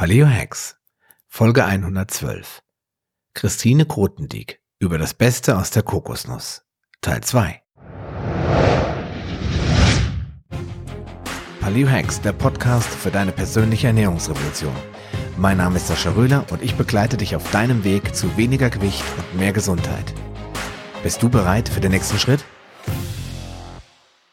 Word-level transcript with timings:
Paleo 0.00 0.26
Hacks, 0.26 0.78
Folge 1.28 1.62
112. 1.62 2.62
Christine 3.34 3.84
Grotendieck 3.84 4.62
über 4.78 4.96
das 4.96 5.12
Beste 5.12 5.58
aus 5.58 5.72
der 5.72 5.82
Kokosnuss, 5.82 6.62
Teil 7.02 7.22
2. 7.22 7.60
Paleo 11.60 11.86
Hacks, 11.86 12.18
der 12.22 12.32
Podcast 12.32 12.88
für 12.88 13.10
deine 13.10 13.30
persönliche 13.30 13.88
Ernährungsrevolution. 13.88 14.74
Mein 15.36 15.58
Name 15.58 15.76
ist 15.76 15.88
Sascha 15.88 16.12
Röhler 16.12 16.46
und 16.50 16.62
ich 16.62 16.76
begleite 16.76 17.18
dich 17.18 17.36
auf 17.36 17.50
deinem 17.50 17.84
Weg 17.84 18.14
zu 18.14 18.38
weniger 18.38 18.70
Gewicht 18.70 19.04
und 19.18 19.38
mehr 19.38 19.52
Gesundheit. 19.52 20.14
Bist 21.02 21.22
du 21.22 21.28
bereit 21.28 21.68
für 21.68 21.80
den 21.80 21.90
nächsten 21.90 22.18
Schritt? 22.18 22.42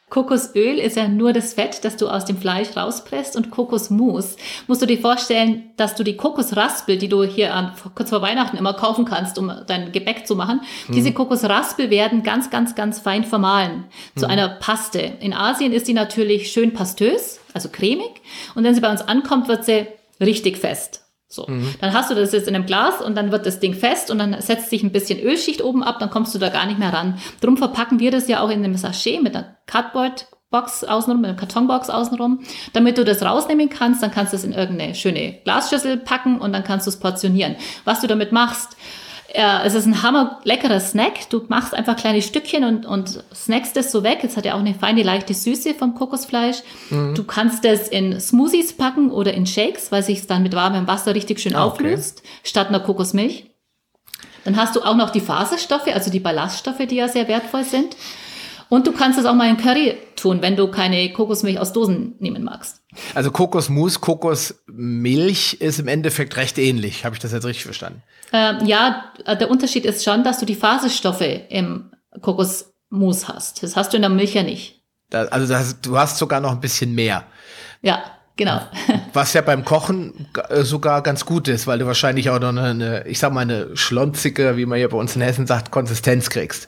Kokosöl 0.09 0.77
ist 0.79 0.95
ja 0.95 1.09
nur 1.09 1.33
das 1.33 1.53
Fett, 1.53 1.83
das 1.83 1.97
du 1.97 2.07
aus 2.07 2.23
dem 2.23 2.37
Fleisch 2.37 2.77
rauspresst 2.77 3.35
und 3.35 3.51
Kokosmus. 3.51 4.37
Musst 4.67 4.81
du 4.81 4.85
dir 4.85 4.99
vorstellen, 4.99 5.71
dass 5.75 5.95
du 5.95 6.03
die 6.03 6.15
Kokosraspel, 6.15 6.97
die 6.97 7.09
du 7.09 7.23
hier 7.23 7.53
an, 7.53 7.73
kurz 7.93 8.09
vor 8.09 8.21
Weihnachten 8.21 8.55
immer 8.55 8.73
kaufen 8.73 9.03
kannst, 9.03 9.37
um 9.37 9.51
dein 9.67 9.91
Gebäck 9.91 10.25
zu 10.25 10.37
machen, 10.37 10.61
hm. 10.85 10.95
diese 10.95 11.11
Kokosraspel 11.11 11.89
werden 11.89 12.23
ganz, 12.23 12.49
ganz, 12.49 12.73
ganz 12.73 12.99
fein 12.99 13.25
vermahlen 13.25 13.83
zu 14.15 14.29
einer 14.29 14.47
Paste. 14.47 14.99
In 15.19 15.33
Asien 15.33 15.73
ist 15.73 15.89
die 15.89 15.93
natürlich 15.93 16.51
schön 16.53 16.73
pastös, 16.73 17.41
also 17.53 17.67
cremig. 17.67 18.21
Und 18.55 18.63
wenn 18.63 18.73
sie 18.73 18.81
bei 18.81 18.91
uns 18.91 19.01
ankommt, 19.01 19.49
wird 19.49 19.65
sie 19.65 19.87
richtig 20.21 20.57
fest. 20.57 21.06
So. 21.29 21.45
Mhm. 21.47 21.75
Dann 21.81 21.93
hast 21.93 22.09
du 22.09 22.15
das 22.15 22.31
jetzt 22.31 22.47
in 22.47 22.55
einem 22.55 22.65
Glas 22.65 23.01
und 23.01 23.15
dann 23.15 23.31
wird 23.31 23.45
das 23.45 23.59
Ding 23.59 23.73
fest 23.73 24.09
und 24.11 24.17
dann 24.17 24.39
setzt 24.41 24.69
sich 24.69 24.83
ein 24.83 24.91
bisschen 24.91 25.19
Ölschicht 25.19 25.61
oben 25.61 25.83
ab, 25.83 25.97
dann 25.99 26.09
kommst 26.09 26.33
du 26.33 26.39
da 26.39 26.49
gar 26.49 26.65
nicht 26.65 26.79
mehr 26.79 26.93
ran. 26.93 27.19
Drum 27.41 27.57
verpacken 27.57 27.99
wir 27.99 28.11
das 28.11 28.27
ja 28.27 28.41
auch 28.41 28.49
in 28.49 28.63
einem 28.63 28.75
Sachet 28.75 29.21
mit 29.21 29.35
einer 29.35 29.57
Cardboard 29.65 30.27
Box 30.49 30.85
außenrum, 30.85 31.21
mit 31.21 31.29
einer 31.29 31.37
Kartonbox 31.37 31.89
außenrum, 31.89 32.39
damit 32.71 32.97
du 32.97 33.03
das 33.03 33.21
rausnehmen 33.21 33.67
kannst, 33.67 34.01
dann 34.01 34.11
kannst 34.11 34.31
du 34.31 34.37
es 34.37 34.45
in 34.45 34.53
irgendeine 34.53 34.95
schöne 34.95 35.39
Glasschüssel 35.43 35.97
packen 35.97 36.39
und 36.39 36.53
dann 36.53 36.63
kannst 36.63 36.87
du 36.87 36.89
es 36.89 36.99
portionieren. 36.99 37.57
Was 37.83 37.99
du 37.99 38.07
damit 38.07 38.31
machst, 38.31 38.77
äh, 39.33 39.65
es 39.65 39.73
ist 39.73 39.85
ein 39.85 40.03
hammer 40.03 40.39
leckerer 40.43 40.79
Snack. 40.79 41.29
Du 41.29 41.43
machst 41.47 41.73
einfach 41.73 41.95
kleine 41.95 42.21
Stückchen 42.21 42.63
und, 42.63 42.85
und 42.85 43.23
snackst 43.33 43.75
das 43.75 43.91
so 43.91 44.03
weg. 44.03 44.19
Es 44.23 44.37
hat 44.37 44.45
ja 44.45 44.55
auch 44.55 44.59
eine 44.59 44.73
feine, 44.73 45.03
leichte 45.03 45.33
Süße 45.33 45.73
vom 45.73 45.95
Kokosfleisch. 45.95 46.57
Mhm. 46.89 47.15
Du 47.15 47.23
kannst 47.23 47.65
es 47.65 47.87
in 47.87 48.19
Smoothies 48.19 48.73
packen 48.73 49.11
oder 49.11 49.33
in 49.33 49.45
Shakes, 49.45 49.91
weil 49.91 50.03
sich 50.03 50.19
es 50.19 50.27
dann 50.27 50.43
mit 50.43 50.55
warmem 50.55 50.87
Wasser 50.87 51.13
richtig 51.15 51.39
schön 51.39 51.55
ah, 51.55 51.65
auflöst, 51.65 52.19
okay. 52.19 52.29
statt 52.43 52.67
einer 52.69 52.79
Kokosmilch. 52.79 53.45
Dann 54.45 54.55
hast 54.55 54.75
du 54.77 54.81
auch 54.81 54.95
noch 54.95 55.09
die 55.09 55.19
Faserstoffe, 55.19 55.87
also 55.93 56.09
die 56.09 56.21
Ballaststoffe, 56.21 56.85
die 56.89 56.95
ja 56.95 57.09
sehr 57.09 57.27
wertvoll 57.27 57.65
sind. 57.65 57.97
Und 58.69 58.85
du 58.87 58.91
kannst 58.91 59.17
es 59.17 59.25
auch 59.25 59.33
mal 59.33 59.49
in 59.49 59.57
Curry 59.57 59.97
tun, 60.15 60.41
wenn 60.41 60.55
du 60.55 60.69
keine 60.69 61.11
Kokosmilch 61.13 61.59
aus 61.59 61.73
Dosen 61.73 62.15
nehmen 62.19 62.43
magst. 62.43 62.81
Also 63.15 63.31
Kokosmus, 63.31 64.01
Kokosmilch 64.01 65.53
ist 65.59 65.79
im 65.79 65.87
Endeffekt 65.87 66.35
recht 66.37 66.57
ähnlich. 66.57 67.05
Habe 67.05 67.15
ich 67.15 67.21
das 67.21 67.31
jetzt 67.31 67.45
richtig 67.45 67.63
verstanden? 67.63 68.03
Ähm, 68.33 68.65
ja, 68.65 69.13
der 69.25 69.49
Unterschied 69.49 69.85
ist 69.85 70.03
schon, 70.03 70.23
dass 70.23 70.39
du 70.39 70.45
die 70.45 70.55
Faserstoffe 70.55 71.25
im 71.49 71.91
Kokosmus 72.21 73.27
hast. 73.27 73.63
Das 73.63 73.75
hast 73.75 73.93
du 73.93 73.97
in 73.97 74.01
der 74.01 74.09
Milch 74.09 74.33
ja 74.33 74.43
nicht. 74.43 74.81
Da, 75.09 75.25
also 75.25 75.47
das, 75.47 75.79
du 75.81 75.97
hast 75.97 76.17
sogar 76.17 76.41
noch 76.41 76.51
ein 76.51 76.59
bisschen 76.59 76.93
mehr. 76.93 77.23
Ja, 77.81 78.03
genau. 78.35 78.59
Was 79.13 79.33
ja 79.33 79.41
beim 79.41 79.63
Kochen 79.63 80.27
äh, 80.49 80.63
sogar 80.63 81.01
ganz 81.01 81.25
gut 81.25 81.47
ist, 81.47 81.67
weil 81.67 81.79
du 81.79 81.85
wahrscheinlich 81.85 82.29
auch 82.29 82.39
noch 82.39 82.49
eine, 82.49 83.07
ich 83.07 83.19
sag 83.19 83.31
mal, 83.31 83.41
eine 83.41 83.77
schlonzige, 83.77 84.57
wie 84.57 84.65
man 84.65 84.77
hier 84.77 84.89
bei 84.89 84.97
uns 84.97 85.15
in 85.15 85.21
Hessen 85.21 85.47
sagt, 85.47 85.71
Konsistenz 85.71 86.29
kriegst. 86.29 86.67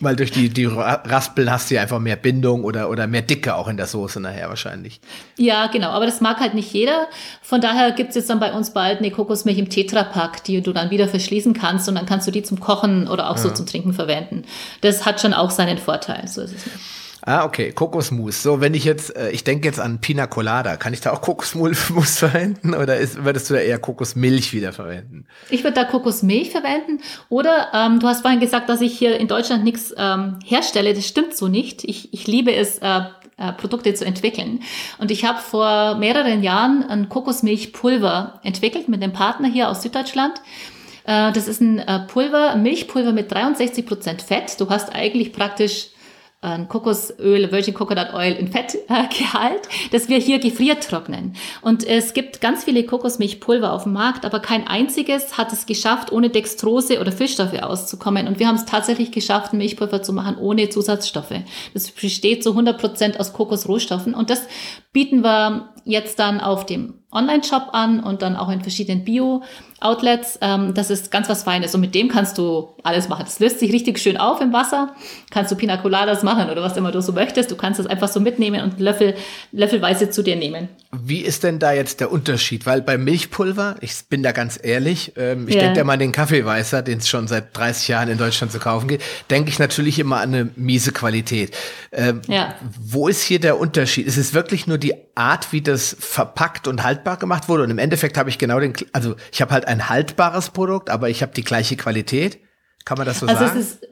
Weil 0.00 0.16
durch 0.16 0.30
die, 0.30 0.48
die 0.48 0.66
Raspeln 0.66 1.50
hast 1.50 1.70
du 1.70 1.74
ja 1.74 1.82
einfach 1.82 1.98
mehr 1.98 2.16
Bindung 2.16 2.64
oder, 2.64 2.88
oder 2.88 3.06
mehr 3.06 3.22
Dicke 3.22 3.54
auch 3.54 3.68
in 3.68 3.76
der 3.76 3.86
Soße 3.86 4.20
nachher 4.20 4.48
wahrscheinlich. 4.48 5.00
Ja, 5.36 5.66
genau. 5.66 5.88
Aber 5.88 6.06
das 6.06 6.20
mag 6.20 6.38
halt 6.38 6.54
nicht 6.54 6.72
jeder. 6.72 7.08
Von 7.42 7.60
daher 7.60 7.92
gibt's 7.92 8.14
jetzt 8.14 8.30
dann 8.30 8.40
bei 8.40 8.52
uns 8.52 8.72
bald 8.72 8.98
eine 8.98 9.10
Kokosmilch 9.10 9.58
im 9.58 9.68
Tetrapack, 9.68 10.44
die 10.44 10.60
du 10.60 10.72
dann 10.72 10.90
wieder 10.90 11.08
verschließen 11.08 11.52
kannst 11.54 11.88
und 11.88 11.96
dann 11.96 12.06
kannst 12.06 12.26
du 12.26 12.30
die 12.30 12.42
zum 12.42 12.60
Kochen 12.60 13.08
oder 13.08 13.30
auch 13.30 13.36
ja. 13.36 13.42
so 13.42 13.50
zum 13.50 13.66
Trinken 13.66 13.92
verwenden. 13.92 14.42
Das 14.80 15.04
hat 15.04 15.20
schon 15.20 15.34
auch 15.34 15.50
seinen 15.50 15.78
Vorteil. 15.78 16.28
So 16.28 16.42
ist 16.42 16.54
es 16.54 16.66
nicht. 16.66 16.78
Ah, 17.28 17.44
okay, 17.44 17.72
Kokosmus. 17.72 18.42
So, 18.42 18.62
wenn 18.62 18.72
ich 18.72 18.84
jetzt, 18.84 19.14
äh, 19.14 19.30
ich 19.32 19.44
denke 19.44 19.68
jetzt 19.68 19.78
an 19.78 20.00
Pina 20.00 20.26
Colada, 20.26 20.78
kann 20.78 20.94
ich 20.94 21.02
da 21.02 21.12
auch 21.12 21.20
Kokosmus 21.20 21.78
verwenden 22.18 22.72
oder 22.72 22.96
ist, 22.96 23.22
würdest 23.22 23.50
du 23.50 23.54
da 23.54 23.60
eher 23.60 23.78
Kokosmilch 23.78 24.54
wieder 24.54 24.72
verwenden? 24.72 25.26
Ich 25.50 25.62
würde 25.62 25.74
da 25.74 25.84
Kokosmilch 25.84 26.48
verwenden 26.48 27.02
oder 27.28 27.68
ähm, 27.74 28.00
du 28.00 28.06
hast 28.06 28.22
vorhin 28.22 28.40
gesagt, 28.40 28.70
dass 28.70 28.80
ich 28.80 28.96
hier 28.96 29.20
in 29.20 29.28
Deutschland 29.28 29.62
nichts 29.62 29.92
ähm, 29.98 30.38
herstelle. 30.42 30.94
Das 30.94 31.06
stimmt 31.06 31.36
so 31.36 31.48
nicht. 31.48 31.84
Ich, 31.84 32.14
ich 32.14 32.26
liebe 32.26 32.54
es, 32.54 32.78
äh, 32.78 33.00
äh, 33.36 33.52
Produkte 33.52 33.92
zu 33.92 34.06
entwickeln. 34.06 34.60
Und 34.96 35.10
ich 35.10 35.26
habe 35.26 35.38
vor 35.38 35.96
mehreren 35.96 36.42
Jahren 36.42 36.82
ein 36.82 37.10
Kokosmilchpulver 37.10 38.40
entwickelt 38.42 38.88
mit 38.88 39.02
einem 39.02 39.12
Partner 39.12 39.48
hier 39.48 39.68
aus 39.68 39.82
Süddeutschland. 39.82 40.40
Äh, 41.04 41.30
das 41.32 41.46
ist 41.46 41.60
ein 41.60 41.78
äh, 41.78 42.06
Pulver, 42.06 42.56
Milchpulver 42.56 43.12
mit 43.12 43.30
63 43.30 43.84
Prozent 43.84 44.22
Fett. 44.22 44.58
Du 44.58 44.70
hast 44.70 44.94
eigentlich 44.94 45.34
praktisch 45.34 45.88
Kokosöl, 46.40 47.50
Virgin 47.50 47.74
Coconut 47.74 48.14
Oil 48.14 48.32
in 48.34 48.46
Fettgehalt, 48.46 49.66
äh, 49.66 49.68
das 49.90 50.08
wir 50.08 50.18
hier 50.18 50.38
gefriert 50.38 50.88
trocknen. 50.88 51.34
Und 51.62 51.84
es 51.84 52.14
gibt 52.14 52.40
ganz 52.40 52.62
viele 52.62 52.84
Kokosmilchpulver 52.84 53.72
auf 53.72 53.82
dem 53.82 53.92
Markt, 53.92 54.24
aber 54.24 54.38
kein 54.38 54.66
einziges 54.66 55.36
hat 55.36 55.52
es 55.52 55.66
geschafft, 55.66 56.12
ohne 56.12 56.30
Dextrose 56.30 57.00
oder 57.00 57.10
Fischstoffe 57.10 57.60
auszukommen. 57.60 58.28
Und 58.28 58.38
wir 58.38 58.46
haben 58.46 58.54
es 58.54 58.66
tatsächlich 58.66 59.10
geschafft, 59.10 59.52
Milchpulver 59.52 60.00
zu 60.00 60.12
machen 60.12 60.36
ohne 60.38 60.68
Zusatzstoffe. 60.68 61.34
Das 61.74 61.90
besteht 61.90 62.44
zu 62.44 62.50
100 62.50 62.78
Prozent 62.80 63.18
aus 63.18 63.32
Kokosrohstoffen. 63.32 64.14
Und 64.14 64.30
das 64.30 64.42
bieten 64.92 65.24
wir 65.24 65.74
jetzt 65.84 66.20
dann 66.20 66.40
auf 66.40 66.66
dem 66.66 66.97
Online-Shop 67.10 67.68
an 67.72 68.00
und 68.00 68.22
dann 68.22 68.36
auch 68.36 68.50
in 68.50 68.60
verschiedenen 68.60 69.04
Bio- 69.04 69.42
Outlets. 69.80 70.38
Ähm, 70.42 70.74
das 70.74 70.90
ist 70.90 71.10
ganz 71.10 71.28
was 71.28 71.44
Feines 71.44 71.74
und 71.74 71.80
mit 71.80 71.94
dem 71.94 72.08
kannst 72.08 72.36
du 72.36 72.74
alles 72.82 73.08
machen. 73.08 73.24
Das 73.24 73.38
löst 73.38 73.60
sich 73.60 73.72
richtig 73.72 73.98
schön 73.98 74.16
auf 74.16 74.40
im 74.40 74.52
Wasser. 74.52 74.94
Kannst 75.30 75.52
du 75.52 75.56
Pina 75.56 75.76
Coladas 75.76 76.22
machen 76.22 76.50
oder 76.50 76.62
was 76.62 76.76
immer 76.76 76.90
du 76.90 77.00
so 77.00 77.12
möchtest. 77.12 77.50
Du 77.50 77.56
kannst 77.56 77.78
es 77.78 77.86
einfach 77.86 78.08
so 78.08 78.18
mitnehmen 78.18 78.62
und 78.62 78.80
Löffel, 78.80 79.14
löffelweise 79.52 80.10
zu 80.10 80.22
dir 80.22 80.34
nehmen. 80.34 80.68
Wie 80.90 81.20
ist 81.20 81.44
denn 81.44 81.58
da 81.60 81.72
jetzt 81.72 82.00
der 82.00 82.10
Unterschied? 82.10 82.66
Weil 82.66 82.82
beim 82.82 83.04
Milchpulver, 83.04 83.76
ich 83.80 83.92
bin 84.08 84.22
da 84.22 84.32
ganz 84.32 84.58
ehrlich, 84.60 85.12
ähm, 85.16 85.46
ich 85.46 85.54
ja. 85.54 85.60
denke 85.60 85.78
ja 85.78 85.84
mal 85.84 85.92
an 85.92 86.00
den 86.00 86.12
Kaffeeweißer, 86.12 86.82
den 86.82 86.98
es 86.98 87.08
schon 87.08 87.28
seit 87.28 87.56
30 87.56 87.88
Jahren 87.88 88.08
in 88.08 88.18
Deutschland 88.18 88.50
zu 88.50 88.58
kaufen 88.58 88.88
geht, 88.88 89.02
denke 89.30 89.50
ich 89.50 89.60
natürlich 89.60 89.98
immer 90.00 90.16
an 90.20 90.34
eine 90.34 90.50
miese 90.56 90.92
Qualität. 90.92 91.54
Ähm, 91.92 92.22
ja. 92.26 92.54
Wo 92.80 93.06
ist 93.06 93.22
hier 93.22 93.38
der 93.38 93.60
Unterschied? 93.60 94.08
Ist 94.08 94.16
es 94.16 94.34
wirklich 94.34 94.66
nur 94.66 94.78
die 94.78 94.94
Art, 95.18 95.52
wie 95.52 95.60
das 95.60 95.96
verpackt 95.98 96.68
und 96.68 96.82
haltbar 96.84 97.16
gemacht 97.16 97.48
wurde? 97.48 97.64
Und 97.64 97.70
im 97.70 97.78
Endeffekt 97.78 98.16
habe 98.16 98.30
ich 98.30 98.38
genau 98.38 98.60
den, 98.60 98.72
also 98.92 99.16
ich 99.32 99.42
habe 99.42 99.52
halt 99.52 99.66
ein 99.66 99.88
haltbares 99.88 100.50
Produkt, 100.50 100.88
aber 100.88 101.10
ich 101.10 101.22
habe 101.22 101.32
die 101.34 101.44
gleiche 101.44 101.76
Qualität. 101.76 102.38
Kann 102.84 102.96
man 102.96 103.06
das 103.06 103.20
so 103.20 103.26
also 103.26 103.46
sagen? 103.46 103.58
Es 103.58 103.72
ist 103.72 103.86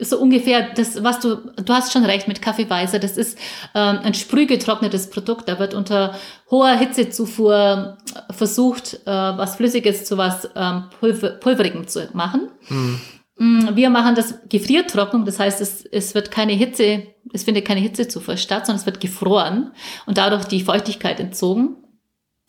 so 0.00 0.18
ungefähr 0.18 0.74
das, 0.74 1.02
was 1.02 1.20
du, 1.20 1.36
du 1.36 1.72
hast 1.72 1.92
schon 1.92 2.04
recht 2.04 2.28
mit 2.28 2.42
Kaffeeweißer. 2.42 2.98
Das 2.98 3.16
ist 3.16 3.38
ähm, 3.74 4.00
ein 4.02 4.14
sprühgetrocknetes 4.14 5.10
Produkt. 5.10 5.48
Da 5.48 5.58
wird 5.58 5.74
unter 5.74 6.14
hoher 6.50 6.76
Hitzezufuhr 6.76 7.96
versucht, 8.30 9.00
äh, 9.06 9.10
was 9.10 9.56
Flüssiges 9.56 10.04
zu 10.04 10.18
was 10.18 10.48
ähm, 10.54 10.84
Pulver, 11.00 11.30
Pulverigem 11.30 11.86
zu 11.86 12.08
machen. 12.12 12.50
Hm. 12.66 13.00
Wir 13.38 13.90
machen 13.90 14.14
das 14.14 14.34
Gefriertrocknung, 14.48 15.26
das 15.26 15.38
heißt, 15.38 15.60
es, 15.60 15.84
es 15.84 16.14
wird 16.14 16.30
keine 16.30 16.52
Hitze, 16.52 17.02
es 17.34 17.44
findet 17.44 17.66
keine 17.66 17.80
Hitzezufuhr 17.80 18.38
statt, 18.38 18.64
sondern 18.64 18.80
es 18.80 18.86
wird 18.86 19.00
gefroren 19.00 19.72
und 20.06 20.16
dadurch 20.16 20.44
die 20.44 20.62
Feuchtigkeit 20.62 21.20
entzogen. 21.20 21.76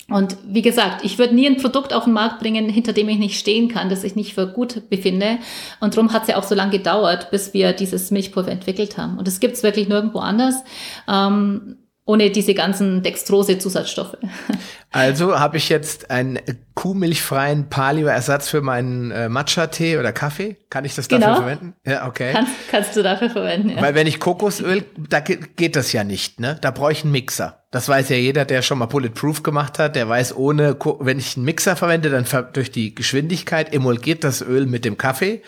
Und 0.10 0.38
wie 0.48 0.62
gesagt, 0.62 1.04
ich 1.04 1.18
würde 1.18 1.36
nie 1.36 1.48
ein 1.48 1.58
Produkt 1.58 1.92
auf 1.92 2.06
den 2.06 2.14
Markt 2.14 2.40
bringen, 2.40 2.70
hinter 2.70 2.94
dem 2.94 3.10
ich 3.10 3.18
nicht 3.18 3.38
stehen 3.38 3.68
kann, 3.68 3.90
das 3.90 4.06
ich 4.06 4.16
nicht 4.16 4.34
für 4.34 4.48
gut 4.48 4.90
befinde. 4.90 5.40
Und 5.82 5.98
darum 5.98 6.14
hat 6.14 6.22
es 6.22 6.30
ja 6.30 6.38
auch 6.38 6.44
so 6.44 6.56
lange 6.56 6.72
gedauert, 6.72 7.30
bis 7.30 7.54
wir 7.54 7.74
dieses 7.74 8.10
Milchpulver 8.10 8.52
entwickelt 8.52 8.98
haben. 8.98 9.18
Und 9.18 9.28
das 9.28 9.42
gibt 9.42 9.56
es 9.56 9.64
wirklich 9.64 9.90
nirgendwo 9.90 10.20
anders. 10.20 10.64
Ähm, 11.10 11.80
ohne 12.06 12.30
diese 12.30 12.54
ganzen 12.54 13.04
Dextrose-Zusatzstoffe. 13.04 14.16
Also 14.92 15.40
habe 15.40 15.58
ich 15.58 15.70
jetzt 15.70 16.10
einen 16.12 16.40
kuhmilchfreien 16.74 17.70
Paleo-Ersatz 17.70 18.50
für 18.50 18.62
meinen 18.62 19.12
äh, 19.12 19.30
Matcha-Tee 19.30 19.98
oder 19.98 20.14
Kaffee. 20.14 20.58
Kann 20.70 20.86
ich 20.86 20.96
das 20.96 21.08
dafür 21.08 21.26
genau. 21.26 21.38
verwenden? 21.38 21.74
Ja, 21.86 22.08
okay. 22.08 22.32
Kannst, 22.34 22.52
kannst 22.72 22.96
du 22.96 23.04
dafür 23.04 23.30
verwenden, 23.30 23.70
ja. 23.70 23.82
Weil 23.82 23.96
wenn 23.96 24.08
ich 24.08 24.20
Kokosöl, 24.20 24.86
da 24.96 25.20
geht 25.20 25.76
das 25.76 25.92
ja 25.92 26.04
nicht, 26.04 26.40
ne? 26.40 26.58
Da 26.62 26.72
brauche 26.72 26.92
ich 26.92 27.04
einen 27.04 27.12
Mixer. 27.12 27.64
Das 27.70 27.90
weiß 27.90 28.08
ja 28.10 28.16
jeder, 28.16 28.46
der 28.46 28.62
schon 28.62 28.78
mal 28.78 28.86
Bulletproof 28.86 29.44
gemacht 29.44 29.78
hat. 29.78 29.98
Der 29.98 30.08
weiß, 30.08 30.38
ohne, 30.38 30.78
wenn 31.00 31.20
ich 31.20 31.36
einen 31.36 31.46
Mixer 31.46 31.76
verwende, 31.76 32.10
dann 32.10 32.26
durch 32.54 32.72
die 32.72 32.96
Geschwindigkeit 32.96 33.74
emulgiert 33.74 34.24
das 34.24 34.42
Öl 34.42 34.68
mit 34.68 34.86
dem 34.86 34.98
Kaffee. 34.98 35.42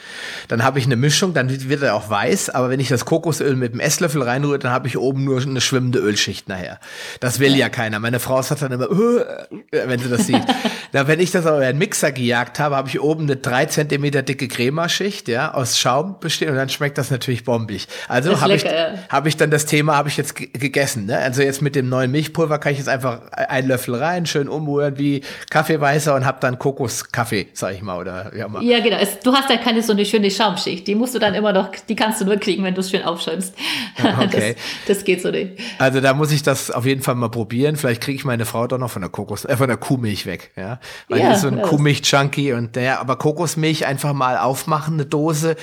Dann 0.49 0.63
habe 0.63 0.79
ich 0.79 0.85
eine 0.85 0.97
Mischung, 0.97 1.33
dann 1.33 1.69
wird 1.69 1.81
er 1.81 1.95
auch 1.95 2.09
weiß. 2.09 2.49
Aber 2.49 2.69
wenn 2.69 2.81
ich 2.81 2.89
das 2.89 3.05
Kokosöl 3.05 3.55
mit 3.55 3.73
dem 3.73 3.79
Esslöffel 3.79 4.21
reinrühre, 4.21 4.59
dann 4.59 4.73
habe 4.73 4.89
ich 4.89 4.97
oben 4.97 5.23
nur 5.23 5.41
eine 5.41 5.61
schwimmende 5.61 5.99
Ölschicht 5.99 6.49
nachher. 6.49 6.81
Das 7.21 7.39
will 7.39 7.51
ja, 7.51 7.57
ja 7.59 7.69
keiner. 7.69 7.99
Meine 7.99 8.19
Frau 8.19 8.41
sagt 8.41 8.63
dann 8.63 8.73
immer, 8.73 8.91
äh, 8.91 9.28
wenn 9.71 9.99
sie 9.99 10.09
das 10.09 10.27
sieht. 10.27 10.43
Na, 10.93 11.07
wenn 11.07 11.19
ich 11.19 11.31
das 11.31 11.45
aber 11.45 11.57
in 11.57 11.63
einen 11.63 11.79
Mixer 11.79 12.11
gejagt 12.11 12.59
habe, 12.59 12.75
habe 12.75 12.89
ich 12.89 12.99
oben 12.99 13.23
eine 13.23 13.35
drei 13.35 13.65
Zentimeter 13.65 14.21
dicke 14.21 14.47
Cremaschicht, 14.47 15.27
ja, 15.27 15.53
aus 15.53 15.77
Schaum 15.77 16.19
bestehen 16.19 16.49
und 16.49 16.55
dann 16.55 16.69
schmeckt 16.69 16.97
das 16.97 17.11
natürlich 17.11 17.43
bombig. 17.43 17.87
Also 18.07 18.41
habe 18.41 18.55
ich, 18.55 18.63
ja. 18.63 18.93
hab 19.09 19.25
ich 19.25 19.37
dann 19.37 19.51
das 19.51 19.65
Thema, 19.65 19.95
habe 19.95 20.09
ich 20.09 20.17
jetzt 20.17 20.35
gegessen. 20.35 21.05
Ne? 21.05 21.17
Also 21.17 21.41
jetzt 21.41 21.61
mit 21.61 21.75
dem 21.75 21.89
neuen 21.89 22.11
Milchpulver 22.11 22.59
kann 22.59 22.71
ich 22.71 22.79
jetzt 22.79 22.89
einfach 22.89 23.31
einen 23.31 23.67
Löffel 23.67 23.95
rein, 23.95 24.25
schön 24.25 24.47
umrühren 24.47 24.97
wie 24.97 25.21
Kaffeeweißer 25.49 26.15
und 26.15 26.25
habe 26.25 26.39
dann 26.41 26.59
Kokoskaffee, 26.59 27.47
sag 27.53 27.75
ich 27.75 27.81
mal. 27.81 27.99
Oder, 27.99 28.35
ja, 28.35 28.47
mal. 28.47 28.63
ja 28.63 28.79
genau. 28.79 28.97
Es, 28.97 29.19
du 29.19 29.33
hast 29.33 29.49
ja 29.49 29.57
keine 29.57 29.83
so 29.83 29.93
eine 29.93 30.05
schöne 30.05 30.31
Schaumschicht. 30.31 30.87
Die 30.87 30.95
musst 30.95 31.15
du 31.15 31.19
dann 31.19 31.33
immer 31.33 31.53
noch, 31.53 31.69
die 31.87 31.95
kannst 31.95 32.21
du 32.21 32.25
nur 32.25 32.37
kriegen, 32.37 32.63
wenn 32.63 32.73
du 32.73 32.81
es 32.81 32.89
schön 32.89 33.03
aufschäumst. 33.03 33.53
Okay. 33.97 34.55
Das, 34.87 34.97
das, 34.97 35.03
geht 35.05 35.21
so 35.21 35.31
nicht. 35.31 35.53
Also 35.79 36.01
da 36.01 36.13
muss 36.13 36.31
ich 36.31 36.43
das 36.43 36.71
auf 36.71 36.85
jeden 36.85 37.01
Fall 37.01 37.15
mal 37.15 37.29
probieren. 37.29 37.75
Vielleicht 37.75 38.01
kriege 38.01 38.15
ich 38.15 38.25
meine 38.25 38.45
Frau 38.45 38.67
doch 38.67 38.77
noch 38.77 38.91
von 38.91 39.01
der 39.01 39.09
Kokos, 39.09 39.45
äh, 39.45 39.57
von 39.57 39.67
der 39.67 39.77
Kuhmilch 39.77 40.25
weg. 40.25 40.51
Ja, 40.55 40.78
weil 41.07 41.19
ja, 41.19 41.29
die 41.29 41.35
ist 41.35 41.41
so 41.41 41.47
ein 41.47 41.61
Kuhmilch-Junkie 41.61 42.53
und 42.53 42.75
der, 42.75 42.99
aber 42.99 43.17
Kokosmilch 43.17 43.85
einfach 43.85 44.13
mal 44.13 44.37
aufmachen, 44.37 44.95
eine 44.95 45.05
Dose, 45.05 45.55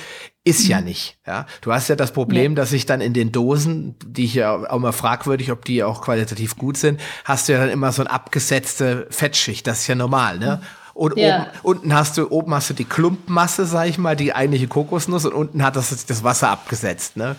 ist 0.47 0.67
ja 0.67 0.79
mhm. 0.79 0.85
nicht. 0.85 1.17
Ja, 1.27 1.45
du 1.61 1.73
hast 1.73 1.89
ja 1.89 1.95
das 1.95 2.11
Problem, 2.11 2.53
ja. 2.53 2.55
dass 2.55 2.71
ich 2.71 2.85
dann 2.85 3.01
in 3.01 3.13
den 3.13 3.31
Dosen, 3.31 3.95
die 4.05 4.25
ich 4.25 4.35
ja 4.35 4.55
auch 4.69 4.79
mal 4.79 4.93
fragwürdig, 4.93 5.51
ob 5.51 5.65
die 5.65 5.83
auch 5.83 6.01
qualitativ 6.01 6.55
gut 6.55 6.77
sind, 6.77 7.01
hast 7.25 7.47
du 7.49 7.53
ja 7.53 7.59
dann 7.59 7.69
immer 7.69 7.91
so 7.91 8.01
ein 8.01 8.07
abgesetzte 8.07 9.07
Fettschicht. 9.09 9.67
Das 9.67 9.81
ist 9.81 9.87
ja 9.87 9.95
normal, 9.95 10.39
ne? 10.39 10.61
Und 10.93 11.15
ja. 11.15 11.41
oben, 11.41 11.49
unten 11.61 11.93
hast 11.93 12.17
du, 12.17 12.31
oben 12.31 12.55
hast 12.55 12.71
du 12.71 12.73
die 12.73 12.85
Klumpmasse, 12.85 13.67
sag 13.67 13.87
ich 13.87 13.99
mal, 13.99 14.15
die 14.15 14.33
eigentliche 14.33 14.67
Kokosnuss 14.67 15.25
und 15.25 15.33
unten 15.33 15.63
hat 15.63 15.75
das 15.75 16.05
das 16.07 16.23
Wasser 16.23 16.49
abgesetzt, 16.49 17.17
ne? 17.17 17.35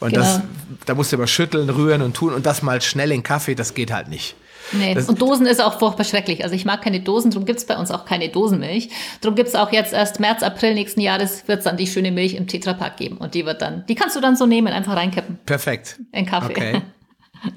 Und 0.00 0.14
genau. 0.14 0.22
das, 0.22 0.40
da 0.86 0.94
musst 0.94 1.12
du 1.12 1.16
immer 1.16 1.26
schütteln, 1.26 1.68
rühren 1.68 2.00
und 2.00 2.14
tun 2.14 2.32
und 2.32 2.46
das 2.46 2.62
mal 2.62 2.80
schnell 2.80 3.12
in 3.12 3.22
Kaffee, 3.22 3.54
das 3.54 3.74
geht 3.74 3.92
halt 3.92 4.08
nicht. 4.08 4.34
Nee, 4.72 4.94
das 4.94 5.08
und 5.08 5.20
Dosen 5.20 5.46
ist 5.46 5.60
auch 5.60 5.78
furchtbar 5.78 6.04
schrecklich. 6.04 6.44
Also 6.44 6.54
ich 6.54 6.64
mag 6.64 6.82
keine 6.82 7.00
Dosen, 7.00 7.30
darum 7.30 7.44
gibt 7.44 7.58
es 7.58 7.66
bei 7.66 7.76
uns 7.76 7.90
auch 7.90 8.04
keine 8.04 8.28
Dosenmilch. 8.28 8.88
Darum 9.20 9.34
gibt 9.34 9.48
es 9.48 9.54
auch 9.54 9.72
jetzt 9.72 9.92
erst 9.92 10.20
März, 10.20 10.42
April 10.42 10.74
nächsten 10.74 11.00
Jahres 11.00 11.46
wird 11.48 11.58
es 11.58 11.64
dann 11.64 11.76
die 11.76 11.86
schöne 11.86 12.10
Milch 12.10 12.34
im 12.34 12.46
Tetrapack 12.46 12.96
geben. 12.96 13.18
Und 13.18 13.34
die 13.34 13.46
wird 13.46 13.62
dann, 13.62 13.84
die 13.86 13.94
kannst 13.94 14.16
du 14.16 14.20
dann 14.20 14.36
so 14.36 14.46
nehmen, 14.46 14.68
einfach 14.68 14.96
reinkippen. 14.96 15.38
Perfekt. 15.46 16.00
In 16.12 16.26
Kaffee. 16.26 16.52
Okay. 16.52 16.82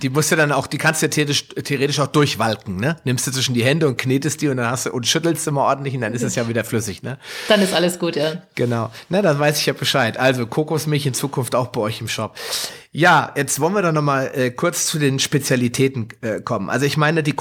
Die 0.02 0.10
musst 0.10 0.32
du 0.32 0.36
dann 0.36 0.52
auch, 0.52 0.68
die 0.68 0.78
kannst 0.78 1.02
du 1.02 1.06
ja 1.06 1.10
theoretisch, 1.10 1.48
theoretisch 1.64 2.00
auch 2.00 2.08
durchwalken, 2.08 2.78
ne? 2.78 2.96
Nimmst 3.04 3.28
du 3.28 3.32
zwischen 3.32 3.54
die 3.54 3.64
Hände 3.64 3.88
und 3.88 3.98
knetest 3.98 4.42
die 4.42 4.48
und 4.48 4.58
dann 4.58 4.72
hast 4.72 4.88
du 4.88 4.92
und 4.92 5.06
schüttelst 5.06 5.48
immer 5.48 5.62
ordentlich 5.62 5.94
und 5.94 6.02
dann 6.02 6.14
ist 6.14 6.24
es 6.24 6.36
ja 6.36 6.48
wieder 6.48 6.64
flüssig, 6.64 7.04
ne? 7.04 7.18
Dann 7.48 7.62
ist 7.62 7.74
alles 7.74 8.00
gut, 8.00 8.16
ja. 8.16 8.42
Genau. 8.56 8.90
Na, 9.10 9.22
dann 9.22 9.40
weiß 9.40 9.60
ich 9.60 9.66
ja 9.68 9.74
Bescheid. 9.74 10.18
Also 10.18 10.48
Kokosmilch 10.48 11.06
in 11.06 11.14
Zukunft 11.14 11.56
auch 11.56 11.68
bei 11.68 11.82
euch 11.82 12.02
im 12.02 12.08
Shop. 12.08 12.36
Ja, 12.92 13.32
jetzt 13.36 13.60
wollen 13.60 13.74
wir 13.74 13.82
doch 13.82 13.92
noch 13.92 14.02
mal 14.02 14.32
äh, 14.34 14.52
kurz 14.52 14.88
zu 14.88 15.00
den 15.00 15.20
Spezialitäten 15.20 16.08
äh, 16.22 16.42
kommen. 16.42 16.70
Also 16.70 16.86
ich 16.86 16.98
meine, 16.98 17.24
die 17.24 17.34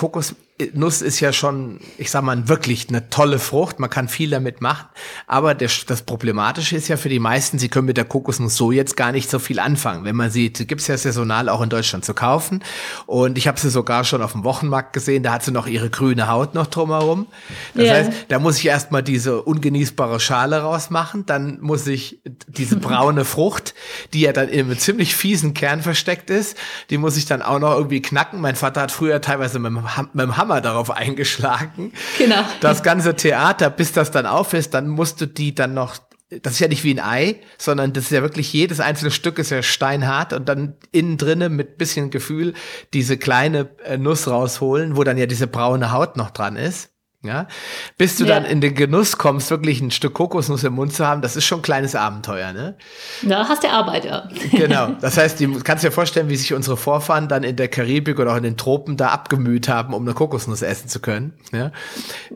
Kokosnuss 0.56 1.02
ist 1.02 1.18
ja 1.18 1.32
schon, 1.32 1.80
ich 1.98 2.12
sag 2.12 2.22
mal, 2.22 2.48
wirklich 2.48 2.88
eine 2.88 3.10
tolle 3.10 3.40
Frucht. 3.40 3.80
Man 3.80 3.90
kann 3.90 4.06
viel 4.06 4.30
damit 4.30 4.60
machen. 4.60 4.86
Aber 5.26 5.52
der, 5.54 5.68
das 5.88 6.02
Problematische 6.02 6.76
ist 6.76 6.86
ja 6.86 6.96
für 6.96 7.08
die 7.08 7.18
meisten, 7.18 7.58
sie 7.58 7.68
können 7.68 7.86
mit 7.86 7.96
der 7.96 8.04
Kokosnuss 8.04 8.56
so 8.56 8.70
jetzt 8.70 8.96
gar 8.96 9.10
nicht 9.10 9.28
so 9.28 9.40
viel 9.40 9.58
anfangen. 9.58 10.04
Wenn 10.04 10.14
man 10.14 10.30
sieht, 10.30 10.68
gibt's 10.68 10.86
ja 10.86 10.96
saisonal 10.96 11.48
auch 11.48 11.60
in 11.60 11.70
Deutschland 11.70 12.04
zu 12.04 12.14
kaufen. 12.14 12.62
Und 13.06 13.36
ich 13.36 13.48
habe 13.48 13.58
sie 13.58 13.68
sogar 13.68 14.04
schon 14.04 14.22
auf 14.22 14.32
dem 14.32 14.44
Wochenmarkt 14.44 14.92
gesehen. 14.92 15.24
Da 15.24 15.32
hat 15.32 15.42
sie 15.42 15.50
noch 15.50 15.66
ihre 15.66 15.90
grüne 15.90 16.28
Haut 16.28 16.54
noch 16.54 16.68
drumherum. 16.68 17.26
Das 17.74 17.84
yeah. 17.84 17.94
heißt, 17.94 18.12
da 18.28 18.38
muss 18.38 18.58
ich 18.58 18.66
erstmal 18.66 19.02
diese 19.02 19.42
ungenießbare 19.42 20.20
Schale 20.20 20.60
rausmachen. 20.60 21.26
Dann 21.26 21.60
muss 21.62 21.84
ich 21.88 22.20
diese 22.46 22.76
braune 22.76 23.24
Frucht, 23.24 23.74
die 24.12 24.20
ja 24.20 24.32
dann 24.32 24.48
in 24.48 24.66
einem 24.66 24.78
ziemlich 24.78 25.16
fiesen 25.16 25.52
Kern 25.52 25.82
versteckt 25.82 26.30
ist. 26.30 26.56
Die 26.90 26.98
muss 26.98 27.16
ich 27.16 27.26
dann 27.26 27.42
auch 27.42 27.58
noch 27.58 27.74
irgendwie 27.74 28.02
knacken. 28.02 28.40
Mein 28.40 28.54
Vater 28.54 28.82
hat 28.82 28.92
früher 28.92 29.20
teilweise 29.20 29.58
mit 29.58 29.72
dem, 29.72 29.82
mit 30.12 30.22
dem 30.22 30.36
Hammer 30.44 30.60
darauf 30.60 30.90
eingeschlagen. 30.90 31.92
Genau. 32.18 32.44
Das 32.60 32.82
ganze 32.82 33.16
Theater, 33.16 33.70
bis 33.70 33.92
das 33.92 34.10
dann 34.10 34.26
auf 34.26 34.52
ist, 34.52 34.74
dann 34.74 34.88
musst 34.88 35.20
du 35.20 35.26
die 35.26 35.54
dann 35.54 35.74
noch 35.74 35.96
das 36.42 36.54
ist 36.54 36.58
ja 36.58 36.68
nicht 36.68 36.82
wie 36.82 36.94
ein 36.94 37.04
Ei, 37.04 37.40
sondern 37.58 37.92
das 37.92 38.04
ist 38.04 38.10
ja 38.10 38.22
wirklich 38.22 38.52
jedes 38.52 38.80
einzelne 38.80 39.12
Stück 39.12 39.38
ist 39.38 39.50
ja 39.50 39.62
steinhart 39.62 40.32
und 40.32 40.48
dann 40.48 40.74
innen 40.90 41.16
drinne 41.16 41.48
mit 41.48 41.78
bisschen 41.78 42.10
Gefühl 42.10 42.54
diese 42.92 43.16
kleine 43.16 43.68
äh, 43.84 43.98
Nuss 43.98 44.26
rausholen, 44.26 44.96
wo 44.96 45.04
dann 45.04 45.16
ja 45.16 45.26
diese 45.26 45.46
braune 45.46 45.92
Haut 45.92 46.16
noch 46.16 46.30
dran 46.30 46.56
ist. 46.56 46.90
Ja, 47.24 47.48
bis 47.96 48.16
du 48.16 48.24
ja. 48.24 48.34
dann 48.34 48.44
in 48.44 48.60
den 48.60 48.74
Genuss 48.74 49.16
kommst, 49.16 49.50
wirklich 49.50 49.80
ein 49.80 49.90
Stück 49.90 50.12
Kokosnuss 50.12 50.62
im 50.62 50.74
Mund 50.74 50.92
zu 50.92 51.06
haben, 51.06 51.22
das 51.22 51.36
ist 51.36 51.46
schon 51.46 51.60
ein 51.60 51.62
kleines 51.62 51.96
Abenteuer, 51.96 52.52
ne? 52.52 52.76
Ja, 53.22 53.48
hast 53.48 53.64
du 53.64 53.70
Arbeit, 53.70 54.04
ja. 54.04 54.28
Genau. 54.50 54.90
Das 55.00 55.16
heißt, 55.16 55.40
du 55.40 55.60
kannst 55.60 55.84
dir 55.84 55.90
vorstellen, 55.90 56.28
wie 56.28 56.36
sich 56.36 56.52
unsere 56.52 56.76
Vorfahren 56.76 57.28
dann 57.28 57.42
in 57.42 57.56
der 57.56 57.68
Karibik 57.68 58.18
oder 58.18 58.32
auch 58.32 58.36
in 58.36 58.42
den 58.42 58.56
Tropen 58.56 58.96
da 58.96 59.08
abgemüht 59.08 59.68
haben, 59.68 59.94
um 59.94 60.02
eine 60.02 60.14
Kokosnuss 60.14 60.62
essen 60.62 60.88
zu 60.88 61.00
können. 61.00 61.32
Ja? 61.52 61.72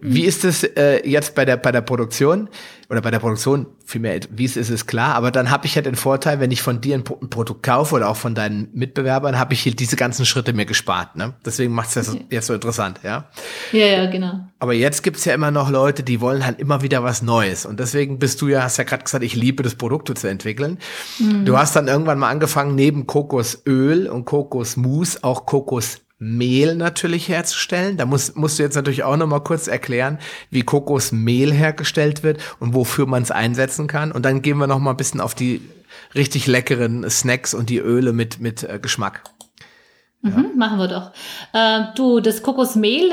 Wie 0.00 0.24
ist 0.24 0.44
es 0.44 0.64
äh, 0.64 1.06
jetzt 1.08 1.34
bei 1.34 1.44
der, 1.44 1.58
bei 1.58 1.70
der 1.70 1.82
Produktion? 1.82 2.48
Oder 2.90 3.02
bei 3.02 3.10
der 3.10 3.18
Produktion 3.18 3.66
vielmehr, 3.84 4.20
wie 4.30 4.46
es 4.46 4.56
ist, 4.56 4.70
ist 4.70 4.86
klar, 4.86 5.14
aber 5.14 5.30
dann 5.30 5.50
habe 5.50 5.66
ich 5.66 5.76
halt 5.76 5.84
den 5.84 5.94
Vorteil, 5.94 6.40
wenn 6.40 6.50
ich 6.50 6.62
von 6.62 6.80
dir 6.80 6.94
ein, 6.94 7.04
ein 7.20 7.28
Produkt 7.28 7.62
kaufe 7.62 7.94
oder 7.94 8.08
auch 8.08 8.16
von 8.16 8.34
deinen 8.34 8.68
Mitbewerbern, 8.72 9.38
habe 9.38 9.52
ich 9.52 9.60
hier 9.60 9.74
diese 9.74 9.96
ganzen 9.96 10.24
Schritte 10.24 10.54
mir 10.54 10.64
gespart. 10.64 11.14
Ne? 11.14 11.34
Deswegen 11.44 11.74
macht 11.74 11.88
es 11.88 11.94
das 11.94 12.08
okay. 12.10 12.24
jetzt 12.30 12.46
so 12.46 12.54
interessant, 12.54 13.00
ja? 13.02 13.26
Ja, 13.72 13.86
ja, 13.86 14.10
genau. 14.10 14.40
Aber 14.58 14.72
jetzt 14.72 15.02
gibt's 15.02 15.26
ja 15.26 15.34
immer 15.34 15.50
noch 15.50 15.68
Leute, 15.68 16.02
die 16.02 16.22
wollen 16.22 16.46
halt 16.46 16.58
immer 16.60 16.80
wieder 16.80 17.02
was 17.02 17.20
Neues. 17.20 17.66
Und 17.66 17.78
deswegen 17.78 18.18
bist 18.18 18.40
du 18.40 18.48
ja, 18.48 18.62
hast 18.62 18.78
ja 18.78 18.84
gerade 18.84 19.04
gesagt, 19.04 19.22
ich 19.22 19.36
liebe 19.36 19.62
das 19.62 19.74
Produkte 19.74 20.14
zu 20.14 20.26
entwickeln. 20.26 20.78
Mhm. 21.18 21.44
Du 21.44 21.58
hast 21.58 21.76
dann 21.76 21.88
irgendwann 21.88 22.18
mal 22.18 22.30
angefangen, 22.30 22.74
neben 22.74 23.06
Kokosöl 23.06 24.08
und 24.08 24.24
Kokosmus 24.24 25.22
auch 25.22 25.44
Kokos 25.44 26.00
Mehl 26.18 26.74
natürlich 26.74 27.28
herzustellen. 27.28 27.96
Da 27.96 28.04
muss, 28.04 28.34
musst 28.34 28.58
du 28.58 28.64
jetzt 28.64 28.74
natürlich 28.74 29.04
auch 29.04 29.16
noch 29.16 29.26
mal 29.26 29.40
kurz 29.40 29.68
erklären, 29.68 30.18
wie 30.50 30.62
Kokosmehl 30.62 31.52
hergestellt 31.52 32.22
wird 32.22 32.40
und 32.58 32.74
wofür 32.74 33.06
man 33.06 33.22
es 33.22 33.30
einsetzen 33.30 33.86
kann. 33.86 34.10
Und 34.10 34.24
dann 34.24 34.42
gehen 34.42 34.58
wir 34.58 34.66
noch 34.66 34.80
mal 34.80 34.90
ein 34.90 34.96
bisschen 34.96 35.20
auf 35.20 35.34
die 35.34 35.60
richtig 36.14 36.46
leckeren 36.46 37.08
Snacks 37.08 37.54
und 37.54 37.70
die 37.70 37.78
Öle 37.78 38.12
mit, 38.12 38.40
mit 38.40 38.64
äh, 38.64 38.78
Geschmack. 38.80 39.22
Ja. 40.22 40.30
Mhm, 40.30 40.56
machen 40.56 40.78
wir 40.78 40.88
doch. 40.88 41.12
Äh, 41.52 41.94
du, 41.94 42.20
das 42.20 42.42
Kokosmehl 42.42 43.12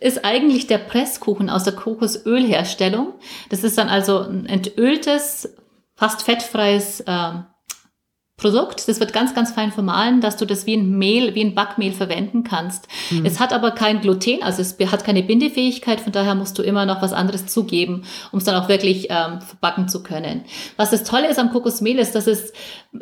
ist 0.00 0.24
eigentlich 0.24 0.66
der 0.66 0.78
Presskuchen 0.78 1.50
aus 1.50 1.64
der 1.64 1.74
Kokosölherstellung. 1.74 3.14
Das 3.48 3.64
ist 3.64 3.78
dann 3.78 3.88
also 3.88 4.20
ein 4.20 4.46
entöltes, 4.46 5.48
fast 5.96 6.22
fettfreies 6.22 7.00
äh, 7.00 7.30
Produkt. 8.38 8.86
Das 8.86 9.00
wird 9.00 9.14
ganz, 9.14 9.34
ganz 9.34 9.52
fein 9.52 9.72
vermahlen, 9.72 10.20
dass 10.20 10.36
du 10.36 10.44
das 10.44 10.66
wie 10.66 10.74
ein 10.74 10.98
Mehl, 10.98 11.34
wie 11.34 11.42
ein 11.42 11.54
Backmehl 11.54 11.92
verwenden 11.92 12.44
kannst. 12.44 12.86
Mhm. 13.10 13.24
Es 13.24 13.40
hat 13.40 13.54
aber 13.54 13.70
kein 13.70 14.02
Gluten, 14.02 14.42
also 14.42 14.60
es 14.60 14.76
hat 14.92 15.04
keine 15.04 15.22
Bindefähigkeit, 15.22 16.02
von 16.02 16.12
daher 16.12 16.34
musst 16.34 16.58
du 16.58 16.62
immer 16.62 16.84
noch 16.84 17.00
was 17.00 17.14
anderes 17.14 17.46
zugeben, 17.46 18.04
um 18.32 18.38
es 18.38 18.44
dann 18.44 18.54
auch 18.54 18.68
wirklich 18.68 19.06
ähm, 19.08 19.40
verbacken 19.40 19.88
zu 19.88 20.02
können. 20.02 20.44
Was 20.76 20.90
das 20.90 21.04
Tolle 21.04 21.28
ist 21.30 21.38
am 21.38 21.50
Kokosmehl 21.50 21.98
ist, 21.98 22.14
dass 22.14 22.26
es 22.26 22.52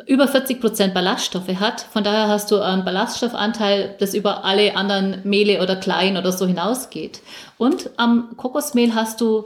über 0.07 0.29
40 0.29 0.61
Prozent 0.61 0.93
Ballaststoffe 0.93 1.59
hat. 1.59 1.81
Von 1.81 2.05
daher 2.05 2.29
hast 2.29 2.49
du 2.51 2.61
einen 2.61 2.85
Ballaststoffanteil, 2.85 3.95
das 3.99 4.13
über 4.13 4.45
alle 4.45 4.77
anderen 4.77 5.19
Mehle 5.25 5.61
oder 5.61 5.75
Klein 5.75 6.15
oder 6.15 6.31
so 6.31 6.47
hinausgeht. 6.47 7.19
Und 7.57 7.89
am 7.97 8.37
Kokosmehl 8.37 8.95
hast 8.95 9.19
du 9.19 9.43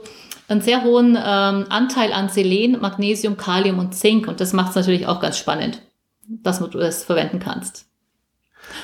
einen 0.50 0.60
sehr 0.60 0.82
hohen 0.82 1.16
ähm, 1.16 1.66
Anteil 1.68 2.12
an 2.12 2.28
Selen, 2.28 2.80
Magnesium, 2.80 3.36
Kalium 3.36 3.78
und 3.78 3.94
Zink. 3.94 4.26
Und 4.26 4.40
das 4.40 4.52
macht 4.52 4.70
es 4.70 4.74
natürlich 4.76 5.06
auch 5.06 5.20
ganz 5.20 5.38
spannend, 5.38 5.82
dass 6.26 6.58
du 6.58 6.66
das 6.78 7.04
verwenden 7.04 7.38
kannst. 7.38 7.86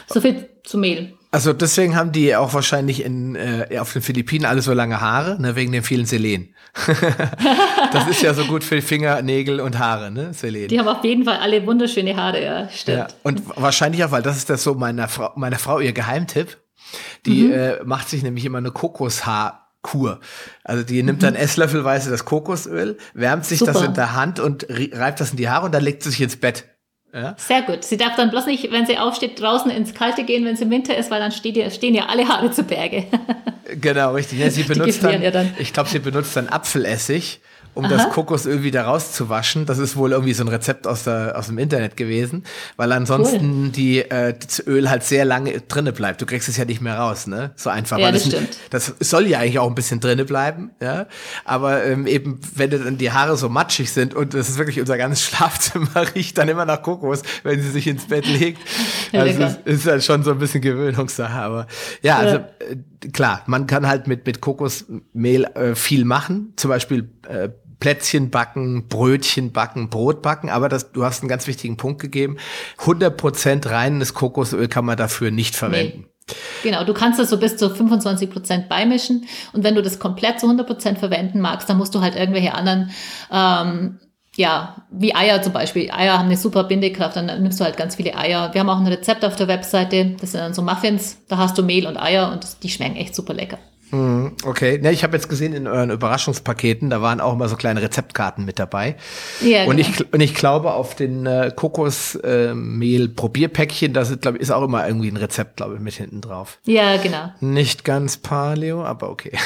So 0.06 0.20
viel 0.20 0.48
zu 0.64 0.78
Mehl. 0.78 1.12
Also 1.32 1.52
deswegen 1.52 1.96
haben 1.96 2.12
die 2.12 2.34
auch 2.34 2.54
wahrscheinlich 2.54 3.04
in, 3.04 3.34
äh, 3.34 3.78
auf 3.78 3.92
den 3.92 4.00
Philippinen 4.00 4.46
alle 4.46 4.62
so 4.62 4.72
lange 4.72 5.00
Haare, 5.00 5.40
ne, 5.40 5.54
wegen 5.54 5.72
den 5.72 5.82
vielen 5.82 6.06
Selen. 6.06 6.54
das 7.92 8.08
ist 8.08 8.22
ja 8.22 8.32
so 8.32 8.44
gut 8.44 8.64
für 8.64 8.80
Finger, 8.80 9.20
Nägel 9.22 9.60
und 9.60 9.78
Haare, 9.78 10.10
ne, 10.10 10.32
Selen. 10.32 10.68
Die 10.68 10.78
haben 10.78 10.88
auf 10.88 11.04
jeden 11.04 11.24
Fall 11.24 11.38
alle 11.38 11.66
wunderschöne 11.66 12.16
Haare, 12.16 12.42
ja, 12.42 12.68
stimmt. 12.68 12.98
Ja, 12.98 13.08
und 13.22 13.42
wahrscheinlich 13.56 14.02
auch, 14.04 14.12
weil 14.12 14.22
das 14.22 14.36
ist 14.38 14.48
das 14.48 14.62
so 14.62 14.74
meiner 14.74 15.08
Frau, 15.08 15.32
meiner 15.36 15.58
Frau 15.58 15.80
ihr 15.80 15.92
Geheimtipp. 15.92 16.56
Die 17.26 17.44
mhm. 17.44 17.52
äh, 17.52 17.84
macht 17.84 18.08
sich 18.08 18.22
nämlich 18.22 18.44
immer 18.44 18.58
eine 18.58 18.70
Kokoshaar 18.70 19.65
Kur. 19.86 20.18
Also 20.64 20.82
die 20.82 21.00
nimmt 21.04 21.22
dann 21.22 21.34
mhm. 21.34 21.40
Esslöffelweise 21.40 22.10
das 22.10 22.24
Kokosöl, 22.24 22.98
wärmt 23.14 23.44
sich 23.44 23.60
Super. 23.60 23.72
das 23.72 23.82
in 23.82 23.94
der 23.94 24.16
Hand 24.16 24.40
und 24.40 24.66
reibt 24.68 25.20
das 25.20 25.30
in 25.30 25.36
die 25.36 25.48
Haare 25.48 25.66
und 25.66 25.72
dann 25.72 25.84
legt 25.84 26.02
sie 26.02 26.10
sich 26.10 26.20
ins 26.20 26.36
Bett. 26.36 26.64
Ja? 27.14 27.36
Sehr 27.38 27.62
gut. 27.62 27.84
Sie 27.84 27.96
darf 27.96 28.16
dann 28.16 28.30
bloß 28.30 28.46
nicht, 28.46 28.72
wenn 28.72 28.84
sie 28.84 28.98
aufsteht, 28.98 29.40
draußen 29.40 29.70
ins 29.70 29.94
Kalte 29.94 30.24
gehen, 30.24 30.44
wenn 30.44 30.54
es 30.54 30.60
im 30.60 30.70
Winter 30.70 30.96
ist, 30.96 31.12
weil 31.12 31.20
dann 31.20 31.30
stehen 31.30 31.54
ja, 31.54 31.70
stehen 31.70 31.94
ja 31.94 32.06
alle 32.06 32.26
Haare 32.26 32.50
zu 32.50 32.64
Berge. 32.64 33.06
genau, 33.80 34.12
richtig. 34.14 34.40
Ja, 34.40 34.50
sie 34.50 34.64
benutzt 34.64 35.04
dann, 35.04 35.22
ja 35.22 35.30
dann, 35.30 35.54
ich 35.56 35.72
glaube, 35.72 35.88
sie 35.88 36.00
benutzt 36.00 36.36
dann 36.36 36.48
Apfelessig 36.48 37.40
um 37.76 37.84
Aha. 37.84 37.94
das 37.94 38.08
Kokosöl 38.10 38.62
wieder 38.62 38.82
rauszuwaschen. 38.82 39.66
Das 39.66 39.78
ist 39.78 39.96
wohl 39.96 40.12
irgendwie 40.12 40.32
so 40.32 40.42
ein 40.42 40.48
Rezept 40.48 40.86
aus, 40.86 41.04
der, 41.04 41.34
aus 41.36 41.48
dem 41.48 41.58
Internet 41.58 41.96
gewesen, 41.96 42.44
weil 42.76 42.90
ansonsten 42.90 43.66
cool. 43.66 43.68
die, 43.70 43.98
äh, 44.00 44.34
das 44.38 44.66
Öl 44.66 44.88
halt 44.88 45.04
sehr 45.04 45.26
lange 45.26 45.60
drinne 45.60 45.92
bleibt. 45.92 46.22
Du 46.22 46.26
kriegst 46.26 46.48
es 46.48 46.56
ja 46.56 46.64
nicht 46.64 46.80
mehr 46.80 46.98
raus, 46.98 47.26
ne? 47.26 47.52
So 47.54 47.68
einfach. 47.68 47.98
Ja, 47.98 48.10
das, 48.10 48.24
das, 48.24 48.32
stimmt. 48.32 48.56
das 48.70 48.94
soll 49.00 49.26
ja 49.26 49.40
eigentlich 49.40 49.58
auch 49.58 49.68
ein 49.68 49.74
bisschen 49.74 50.00
drinne 50.00 50.24
bleiben, 50.24 50.70
ja. 50.80 51.06
Aber 51.44 51.84
ähm, 51.84 52.06
eben, 52.06 52.40
wenn 52.54 52.70
dann 52.70 52.96
die 52.96 53.12
Haare 53.12 53.36
so 53.36 53.50
matschig 53.50 53.92
sind 53.92 54.14
und 54.14 54.32
das 54.32 54.48
ist 54.48 54.56
wirklich 54.56 54.80
unser 54.80 54.96
ganzes 54.96 55.22
Schlafzimmer 55.26 56.14
riecht 56.14 56.38
dann 56.38 56.48
immer 56.48 56.64
nach 56.64 56.82
Kokos, 56.82 57.22
wenn 57.42 57.60
sie 57.60 57.70
sich 57.70 57.86
ins 57.86 58.06
Bett 58.06 58.26
legt. 58.26 58.60
Also 59.12 59.42
es 59.64 59.78
ist 59.78 59.86
halt 59.86 60.04
schon 60.04 60.22
so 60.22 60.32
ein 60.32 60.38
bisschen 60.38 60.60
Gewöhnungssache. 60.60 61.38
Aber 61.38 61.66
ja, 62.02 62.18
also 62.18 62.36
ja. 62.36 62.48
Äh, 62.58 63.08
klar, 63.12 63.42
man 63.46 63.66
kann 63.66 63.86
halt 63.86 64.06
mit, 64.06 64.26
mit 64.26 64.40
Kokosmehl 64.40 65.44
äh, 65.54 65.74
viel 65.74 66.04
machen, 66.04 66.52
zum 66.56 66.70
Beispiel 66.70 67.08
äh, 67.28 67.50
Plätzchen 67.80 68.30
backen, 68.30 68.88
Brötchen 68.88 69.52
backen, 69.52 69.90
Brot 69.90 70.22
backen, 70.22 70.48
aber 70.48 70.68
das, 70.68 70.92
du 70.92 71.04
hast 71.04 71.20
einen 71.20 71.28
ganz 71.28 71.46
wichtigen 71.46 71.76
Punkt 71.76 72.00
gegeben. 72.00 72.38
100% 72.78 73.70
reines 73.70 74.14
Kokosöl 74.14 74.68
kann 74.68 74.84
man 74.84 74.96
dafür 74.96 75.30
nicht 75.30 75.54
verwenden. 75.54 76.00
Nee. 76.00 76.16
Genau, 76.62 76.82
du 76.84 76.92
kannst 76.92 77.20
das 77.20 77.30
so 77.30 77.38
bis 77.38 77.56
zu 77.56 77.70
25 77.70 78.30
Prozent 78.30 78.68
beimischen 78.68 79.26
und 79.52 79.62
wenn 79.62 79.76
du 79.76 79.82
das 79.82 80.00
komplett 80.00 80.40
zu 80.40 80.46
100 80.46 80.66
Prozent 80.66 80.98
verwenden 80.98 81.40
magst, 81.40 81.68
dann 81.68 81.78
musst 81.78 81.94
du 81.94 82.00
halt 82.00 82.16
irgendwelche 82.16 82.52
anderen, 82.52 82.90
ähm, 83.30 84.00
ja, 84.34 84.84
wie 84.90 85.14
Eier 85.14 85.40
zum 85.40 85.52
Beispiel. 85.52 85.90
Eier 85.90 86.18
haben 86.18 86.26
eine 86.26 86.36
super 86.36 86.64
Bindekraft, 86.64 87.16
dann 87.16 87.26
nimmst 87.26 87.60
du 87.60 87.64
halt 87.64 87.76
ganz 87.76 87.94
viele 87.94 88.16
Eier. 88.16 88.52
Wir 88.52 88.60
haben 88.60 88.68
auch 88.68 88.80
ein 88.80 88.86
Rezept 88.86 89.24
auf 89.24 89.36
der 89.36 89.46
Webseite, 89.46 90.16
das 90.20 90.32
sind 90.32 90.40
dann 90.40 90.54
so 90.54 90.62
Muffins, 90.62 91.18
da 91.28 91.36
hast 91.36 91.56
du 91.58 91.62
Mehl 91.62 91.86
und 91.86 91.96
Eier 91.96 92.32
und 92.32 92.62
die 92.64 92.70
schmecken 92.70 92.96
echt 92.96 93.14
super 93.14 93.32
lecker. 93.32 93.58
Mhm, 93.90 94.36
okay, 94.44 94.80
ja, 94.82 94.90
ich 94.90 95.04
habe 95.04 95.16
jetzt 95.16 95.28
gesehen 95.28 95.52
in 95.52 95.68
euren 95.68 95.90
Überraschungspaketen, 95.90 96.90
da 96.90 97.00
waren 97.02 97.20
auch 97.20 97.32
immer 97.32 97.48
so 97.48 97.54
kleine 97.56 97.82
Rezeptkarten 97.82 98.44
mit 98.44 98.58
dabei. 98.58 98.96
Ja, 99.40 99.62
und, 99.64 99.76
genau. 99.76 99.88
ich, 99.88 100.12
und 100.12 100.20
ich 100.20 100.34
glaube, 100.34 100.72
auf 100.72 100.96
den 100.96 101.26
äh, 101.26 101.52
Kokosmehl-Probierpäckchen, 101.54 103.92
da 103.92 104.00
ist, 104.02 104.20
glaub, 104.20 104.34
ist 104.36 104.50
auch 104.50 104.62
immer 104.62 104.86
irgendwie 104.86 105.08
ein 105.08 105.16
Rezept, 105.16 105.56
glaube 105.56 105.74
ich, 105.74 105.80
mit 105.80 105.94
hinten 105.94 106.20
drauf. 106.20 106.58
Ja, 106.64 106.96
genau. 106.96 107.32
Nicht 107.40 107.84
ganz 107.84 108.16
Paleo, 108.16 108.84
aber 108.84 109.10
okay. 109.10 109.32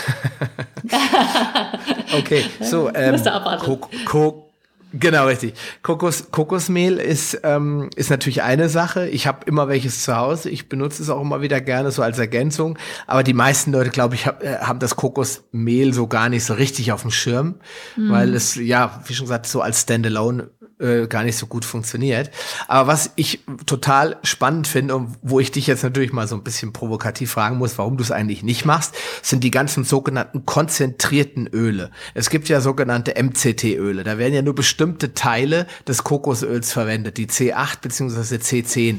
okay, 2.19 2.45
so, 2.61 2.91
ähm, 2.95 3.21
Kok 3.61 3.91
Kok 4.07 4.50
Genau, 4.93 5.27
richtig. 5.27 5.55
Kokos, 5.83 6.31
Kokosmehl 6.31 6.97
ist, 6.97 7.41
ähm, 7.45 7.91
ist 7.97 8.11
natürlich 8.11 8.43
eine 8.43 8.69
Sache. 8.69 9.09
Ich 9.09 9.27
habe 9.27 9.47
immer 9.47 9.69
welches 9.69 10.03
zu 10.03 10.17
Hause. 10.17 10.51
Ich 10.51 10.69
benutze 10.69 11.03
es 11.03 11.11
auch 11.11 11.21
immer 11.21 11.43
wieder 11.43 11.61
gerne 11.61 11.91
so 11.91 12.03
als 12.03 12.19
Ergänzung. 12.19 12.79
Aber 13.07 13.23
die 13.23 13.35
meisten 13.35 13.73
Leute, 13.73 13.91
glaube 13.91 14.15
ich, 14.15 14.27
hab, 14.27 14.43
äh, 14.43 14.59
haben 14.59 14.79
das 14.81 14.97
Kokosmehl 14.97 15.93
so 15.93 16.07
gar 16.07 16.29
nicht 16.29 16.45
so 16.45 16.55
richtig 16.55 16.93
auf 16.93 17.03
dem 17.03 17.11
Schirm, 17.11 17.57
mhm. 17.97 18.11
weil 18.11 18.35
es, 18.35 18.57
ja, 18.57 19.01
wie 19.07 19.15
schon 19.15 19.27
gesagt, 19.27 19.47
so 19.47 19.61
als 19.61 19.83
Standalone 19.83 20.51
äh, 20.81 21.07
gar 21.07 21.25
nicht 21.25 21.37
so 21.37 21.47
gut 21.47 21.65
funktioniert. 21.65 22.31
Aber 22.69 22.89
was 22.89 23.13
ich 23.17 23.41
total 23.67 24.17
spannend 24.23 24.67
finde 24.67 24.97
und 24.97 25.17
wo 25.23 25.41
ich 25.41 25.51
dich 25.51 25.67
jetzt 25.67 25.83
natürlich 25.83 26.13
mal 26.13 26.27
so 26.27 26.37
ein 26.37 26.43
bisschen 26.43 26.73
provokativ 26.73 27.31
fragen 27.31 27.59
muss, 27.59 27.79
warum 27.79 27.97
du 27.97 28.03
es 28.03 28.11
eigentlich 28.11 28.43
nicht 28.43 28.65
machst, 28.65 28.95
sind 29.23 29.45
die 29.45 29.51
ganzen 29.51 29.85
sogenannten 29.85 30.47
konzentrierten 30.47 31.47
Öle. 31.49 31.91
Es 32.15 32.31
gibt 32.31 32.49
ja 32.49 32.61
sogenannte 32.61 33.15
MCT-Öle. 33.21 34.05
Da 34.05 34.19
werden 34.19 34.35
ja 34.35 34.43
nur 34.43 34.55
bestimmte 34.55 35.15
Teile 35.15 35.67
des 35.87 36.05
Kokosöls 36.05 36.73
verwendet, 36.73 37.17
die 37.17 37.27
C8 37.27 37.81
bzw. 37.83 38.37
C10. 38.37 38.99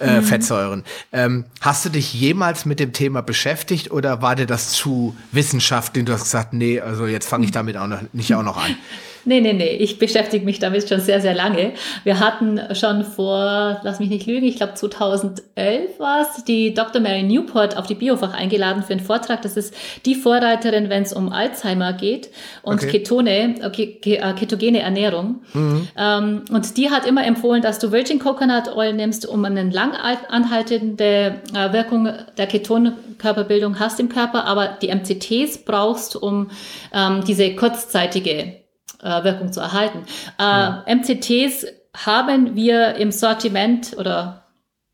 Äh, 0.00 0.20
mhm. 0.20 0.24
Fettsäuren. 0.24 0.84
Ähm, 1.12 1.44
hast 1.60 1.84
du 1.84 1.88
dich 1.88 2.12
jemals 2.12 2.64
mit 2.64 2.80
dem 2.80 2.92
Thema 2.92 3.22
beschäftigt 3.22 3.92
oder 3.92 4.20
war 4.20 4.34
dir 4.34 4.46
das 4.46 4.72
zu 4.72 5.14
wissenschaftlich? 5.30 6.04
Du 6.06 6.12
hast 6.12 6.24
gesagt, 6.24 6.54
nee, 6.54 6.80
also 6.80 7.06
jetzt 7.06 7.28
fange 7.28 7.44
ich 7.44 7.52
damit 7.52 7.76
auch 7.76 7.86
noch 7.86 8.00
nicht 8.12 8.34
auch 8.34 8.42
noch 8.42 8.56
an. 8.56 8.74
Nee, 9.24 9.40
nee, 9.40 9.52
nee, 9.52 9.76
ich 9.76 9.98
beschäftige 9.98 10.44
mich 10.44 10.58
damit 10.58 10.88
schon 10.88 11.00
sehr, 11.00 11.20
sehr 11.20 11.34
lange. 11.34 11.72
Wir 12.04 12.18
hatten 12.18 12.60
schon 12.74 13.04
vor, 13.04 13.80
lass 13.82 14.00
mich 14.00 14.08
nicht 14.08 14.26
lügen, 14.26 14.46
ich 14.46 14.56
glaube 14.56 14.74
2011 14.74 15.98
war 15.98 16.22
es, 16.22 16.44
die 16.44 16.74
Dr. 16.74 17.00
Mary 17.00 17.22
Newport 17.22 17.76
auf 17.76 17.86
die 17.86 17.94
Biofach 17.94 18.34
eingeladen 18.34 18.82
für 18.82 18.92
einen 18.94 19.00
Vortrag. 19.00 19.42
Das 19.42 19.56
ist 19.56 19.74
die 20.06 20.14
Vorreiterin, 20.14 20.90
wenn 20.90 21.02
es 21.02 21.12
um 21.12 21.32
Alzheimer 21.32 21.92
geht 21.92 22.30
und 22.62 22.82
okay. 22.82 22.98
Ketone, 22.98 23.54
okay, 23.64 23.98
äh, 24.04 24.32
ketogene 24.34 24.80
Ernährung. 24.80 25.42
Mhm. 25.52 25.88
Ähm, 25.96 26.44
und 26.50 26.76
die 26.76 26.90
hat 26.90 27.06
immer 27.06 27.24
empfohlen, 27.24 27.62
dass 27.62 27.78
du 27.78 27.92
Virgin 27.92 28.18
Coconut 28.18 28.74
Oil 28.74 28.92
nimmst, 28.92 29.26
um 29.26 29.44
eine 29.44 29.70
lang 29.70 29.92
anhaltende 30.28 31.40
äh, 31.54 31.72
Wirkung 31.72 32.08
der 32.36 32.46
Ketonkörperbildung 32.46 33.78
hast 33.78 34.00
im 34.00 34.08
Körper, 34.08 34.44
aber 34.46 34.78
die 34.80 34.88
MCTs 34.88 35.58
brauchst, 35.64 36.16
um 36.16 36.50
ähm, 36.92 37.22
diese 37.24 37.54
kurzzeitige 37.54 38.61
äh, 39.02 39.24
Wirkung 39.24 39.52
zu 39.52 39.60
erhalten. 39.60 40.04
Äh, 40.38 40.42
ja. 40.42 40.84
MCTs 40.88 41.66
haben 41.94 42.56
wir 42.56 42.94
im 42.96 43.10
Sortiment 43.10 43.96
oder 43.98 44.46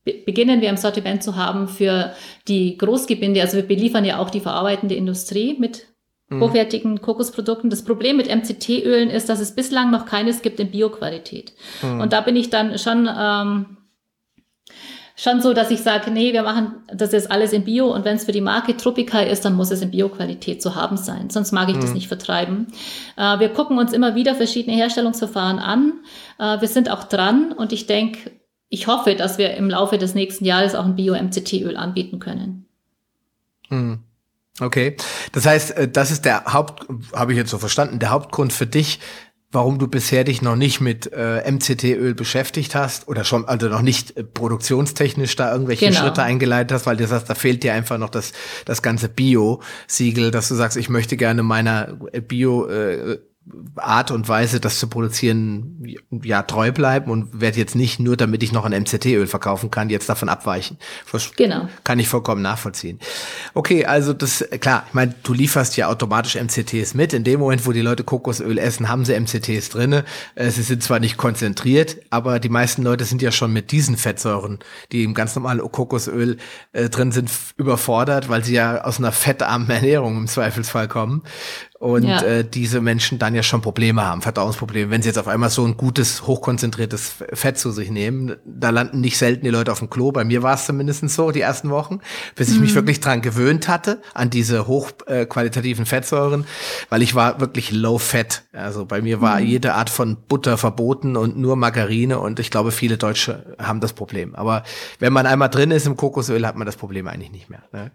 beginnen 0.05 0.61
wir 0.61 0.71
im 0.71 0.77
Sortiment 0.77 1.23
zu 1.23 1.37
haben 1.37 1.69
für 1.69 2.13
die 2.49 2.77
Großgebinde. 2.79 3.41
Also 3.41 3.57
wir 3.57 3.67
beliefern 3.67 4.05
ja 4.05 4.19
auch 4.19 4.31
die 4.31 4.41
verarbeitende 4.41 4.95
Industrie 4.95 5.57
mit 5.59 5.87
mhm. 6.29 6.43
hochwertigen 6.43 7.01
Kokosprodukten. 7.01 7.71
Das 7.71 7.85
Problem 7.85 8.17
mit 8.17 8.35
MCT-Ölen 8.35 9.11
ist, 9.11 9.29
dass 9.29 9.41
es 9.41 9.55
bislang 9.55 9.91
noch 9.91 10.07
keines 10.07 10.43
gibt 10.43 10.61
in 10.61 10.71
Bioqualität. 10.71 11.53
Mhm. 11.83 12.01
Und 12.01 12.13
da 12.13 12.21
bin 12.21 12.37
ich 12.37 12.51
dann 12.51 12.79
schon 12.79 13.09
ähm, 13.09 13.78
schon 15.19 15.43
so, 15.43 15.53
dass 15.53 15.71
ich 15.71 15.83
sage, 15.83 16.13
nee, 16.13 16.33
wir 16.33 16.45
machen 16.45 16.77
das 16.87 17.11
jetzt 17.11 17.31
alles 17.31 17.53
in 17.53 17.65
Bio 17.65 17.93
und 17.93 18.05
wenn 18.05 18.17
es 18.17 18.25
für 18.25 18.33
die 18.33 18.41
Marke 18.41 18.77
Tropica 18.77 19.21
ist, 19.21 19.45
dann 19.45 19.55
muss 19.55 19.73
es 19.73 19.83
in 19.83 19.91
Bio-Qualität 19.91 20.63
zu 20.63 20.77
haben 20.77 20.97
sein. 20.97 21.29
Sonst 21.29 21.51
mag 21.51 21.69
ich 21.69 21.75
mhm. 21.75 21.81
das 21.81 21.93
nicht 21.93 22.07
vertreiben. 22.07 22.69
Äh, 23.17 23.41
wir 23.41 23.49
gucken 23.49 23.79
uns 23.79 23.93
immer 23.93 24.15
wieder 24.15 24.37
verschiedene 24.37 24.77
Herstellungsverfahren 24.77 25.59
an. 25.59 25.95
Äh, 26.39 26.61
wir 26.61 26.69
sind 26.69 26.89
auch 26.89 27.03
dran 27.03 27.53
und 27.53 27.73
ich 27.73 27.89
denke, 27.89 28.31
ich 28.69 28.87
hoffe, 28.87 29.17
dass 29.17 29.39
wir 29.39 29.55
im 29.55 29.69
Laufe 29.69 29.99
des 29.99 30.15
nächsten 30.15 30.45
Jahres 30.45 30.77
auch 30.77 30.85
ein 30.85 30.95
Bio-MCT-Öl 30.95 31.77
anbieten 31.77 32.21
können. 32.21 32.67
Mhm. 33.71 34.05
Okay, 34.61 34.97
das 35.33 35.47
heißt, 35.47 35.77
äh, 35.77 35.89
das 35.89 36.13
ist 36.13 36.25
der 36.25 36.45
Haupt, 36.53 36.87
habe 37.13 37.33
ich 37.33 37.39
jetzt 37.39 37.51
so 37.51 37.59
verstanden, 37.59 37.99
der 37.99 38.11
Hauptgrund 38.11 38.53
für 38.53 38.67
dich, 38.67 39.01
warum 39.51 39.79
du 39.79 39.89
bisher 39.89 40.25
dich 40.25 40.43
noch 40.43 40.57
nicht 40.57 40.81
mit 40.81 41.11
äh, 41.13 41.51
MCT-Öl 41.51 42.15
beschäftigt 42.15 42.75
hast 42.75 43.09
oder 43.09 43.25
schon, 43.25 43.47
also 43.47 43.69
noch 43.69 43.83
nicht 43.83 44.17
äh, 44.17 44.25
produktionstechnisch 44.25 45.37
da 45.37 45.53
irgendwelche 45.53 45.87
genau. 45.87 46.01
Schritte 46.01 46.23
eingeleitet 46.23 46.73
hast, 46.73 46.87
weil 46.87 46.99
du 46.99 47.07
sagst, 47.07 47.31
da 47.31 47.35
fehlt 47.35 47.63
dir 47.63 47.73
einfach 47.73 47.99
noch 47.99 48.11
das, 48.11 48.33
das 48.67 48.83
ganze 48.83 49.09
Bio-Siegel, 49.09 50.31
dass 50.31 50.49
du 50.49 50.55
sagst, 50.55 50.77
ich 50.77 50.89
möchte 50.89 51.17
gerne 51.17 51.43
meiner 51.43 51.97
Bio- 52.27 52.67
äh, 52.67 53.19
Art 53.77 54.11
und 54.11 54.29
Weise, 54.29 54.61
das 54.61 54.79
zu 54.79 54.89
produzieren, 54.89 55.97
ja, 56.23 56.43
treu 56.43 56.73
bleiben 56.73 57.11
und 57.11 57.41
werde 57.41 57.59
jetzt 57.59 57.75
nicht 57.75 58.01
nur, 58.01 58.17
damit 58.17 58.43
ich 58.43 58.53
noch 58.53 58.65
ein 58.65 58.73
MCT-Öl 58.73 59.27
verkaufen 59.27 59.71
kann, 59.71 59.91
jetzt 59.91 60.09
davon 60.09 60.29
abweichen. 60.29 60.79
Das 61.13 61.33
genau. 61.35 61.69
Kann 61.85 61.99
ich 61.99 62.09
vollkommen 62.09 62.43
nachvollziehen. 62.43 62.99
Okay, 63.55 63.85
also 63.85 64.13
das, 64.13 64.45
klar, 64.61 64.85
ich 64.89 64.95
meine, 64.95 65.15
du 65.23 65.33
lieferst 65.33 65.77
ja 65.77 65.89
automatisch 65.89 66.37
MCTs 66.37 66.95
mit. 66.95 67.13
In 67.13 67.25
dem 67.25 67.41
Moment, 67.41 67.67
wo 67.67 67.73
die 67.73 67.81
Leute 67.81 68.05
Kokosöl 68.05 68.59
essen, 68.59 68.89
haben 68.89 69.05
sie 69.05 69.19
MCTs 69.19 69.71
drinne. 69.71 70.05
Äh, 70.35 70.51
sie 70.51 70.63
sind 70.63 70.83
zwar 70.83 71.01
nicht 71.01 71.17
konzentriert, 71.17 71.99
aber 72.11 72.41
die 72.41 72.49
meisten 72.49 72.83
Leute 72.83 73.05
sind 73.05 73.23
ja 73.23 73.33
schon 73.33 73.53
mit 73.53 73.73
diesen 73.73 73.97
Fettsäuren, 73.97 74.59
die 74.93 75.05
im 75.05 75.15
ganz 75.15 75.35
normalen 75.35 75.61
Kokosöl 75.61 76.39
äh, 76.73 76.89
drin 76.89 77.13
sind, 77.13 77.31
überfordert, 77.57 78.29
weil 78.29 78.45
sie 78.45 78.55
ja 78.55 78.83
aus 78.85 78.99
einer 78.99 79.13
fettarmen 79.13 79.71
Ernährung 79.71 80.17
im 80.17 80.27
Zweifelsfall 80.27 80.89
kommen 80.89 81.23
und 81.79 82.03
ja. 82.03 82.21
äh, 82.23 82.45
diese 82.45 82.81
Menschen 82.81 83.21
dann 83.21 83.37
ja 83.37 83.45
schon 83.45 83.61
Probleme 83.61 84.05
haben, 84.05 84.21
Verdauungsprobleme. 84.21 84.91
Wenn 84.91 85.03
sie 85.03 85.09
jetzt 85.09 85.19
auf 85.19 85.29
einmal 85.29 85.49
so 85.49 85.65
ein 85.65 85.77
gutes, 85.77 86.27
hochkonzentriertes 86.27 87.15
Fett 87.33 87.57
zu 87.57 87.71
sich 87.71 87.91
nehmen, 87.91 88.35
da 88.45 88.71
landen 88.71 89.01
nicht 89.01 89.17
selten 89.17 89.45
die 89.45 89.51
Leute 89.51 89.71
auf 89.71 89.79
dem 89.79 89.89
Klo. 89.89 90.11
Bei 90.11 90.25
mir 90.25 90.43
war 90.43 90.55
es 90.55 90.67
zumindest 90.67 91.09
so, 91.11 91.31
die 91.31 91.41
ersten 91.41 91.71
Wochen, 91.71 92.01
bis 92.35 92.49
ich 92.49 92.57
mhm. 92.57 92.63
mich 92.63 92.75
wirklich 92.75 92.99
dran 92.99 93.23
gewöhnt 93.23 93.69
hatte, 93.69 94.03
an 94.13 94.29
diese 94.29 94.67
hochqualitativen 94.67 95.85
äh, 95.85 95.87
Fettsäuren, 95.87 96.47
weil 96.91 97.03
ich 97.03 97.15
war 97.15 97.41
wirklich 97.41 97.71
low 97.71 97.99
fat. 97.99 98.43
Also 98.53 98.85
bei 98.85 99.01
mir 99.01 99.21
war 99.21 99.39
mhm. 99.39 99.47
jede 99.47 99.75
Art 99.75 99.91
von 99.91 100.17
Butter 100.27 100.59
verboten 100.59 101.17
und 101.17 101.39
nur 101.39 101.55
Margarine 101.55 102.19
und 102.19 102.41
ich 102.41 102.51
glaube, 102.51 102.73
viele 102.73 102.97
Deutsche 102.97 103.55
haben 103.61 103.81
das 103.81 103.93
Problem. 103.93 104.35
Aber 104.35 104.65
wenn 104.99 105.13
man 105.13 105.27
einmal 105.27 105.49
drin 105.49 105.71
ist 105.71 105.87
im 105.87 105.97
Kokosöl, 105.97 106.45
hat 106.45 106.57
man 106.57 106.67
das 106.67 106.77
Problem 106.77 107.07
eigentlich 107.07 107.31
nicht 107.31 107.49
mehr. 107.49 107.63
Ne? 107.73 107.93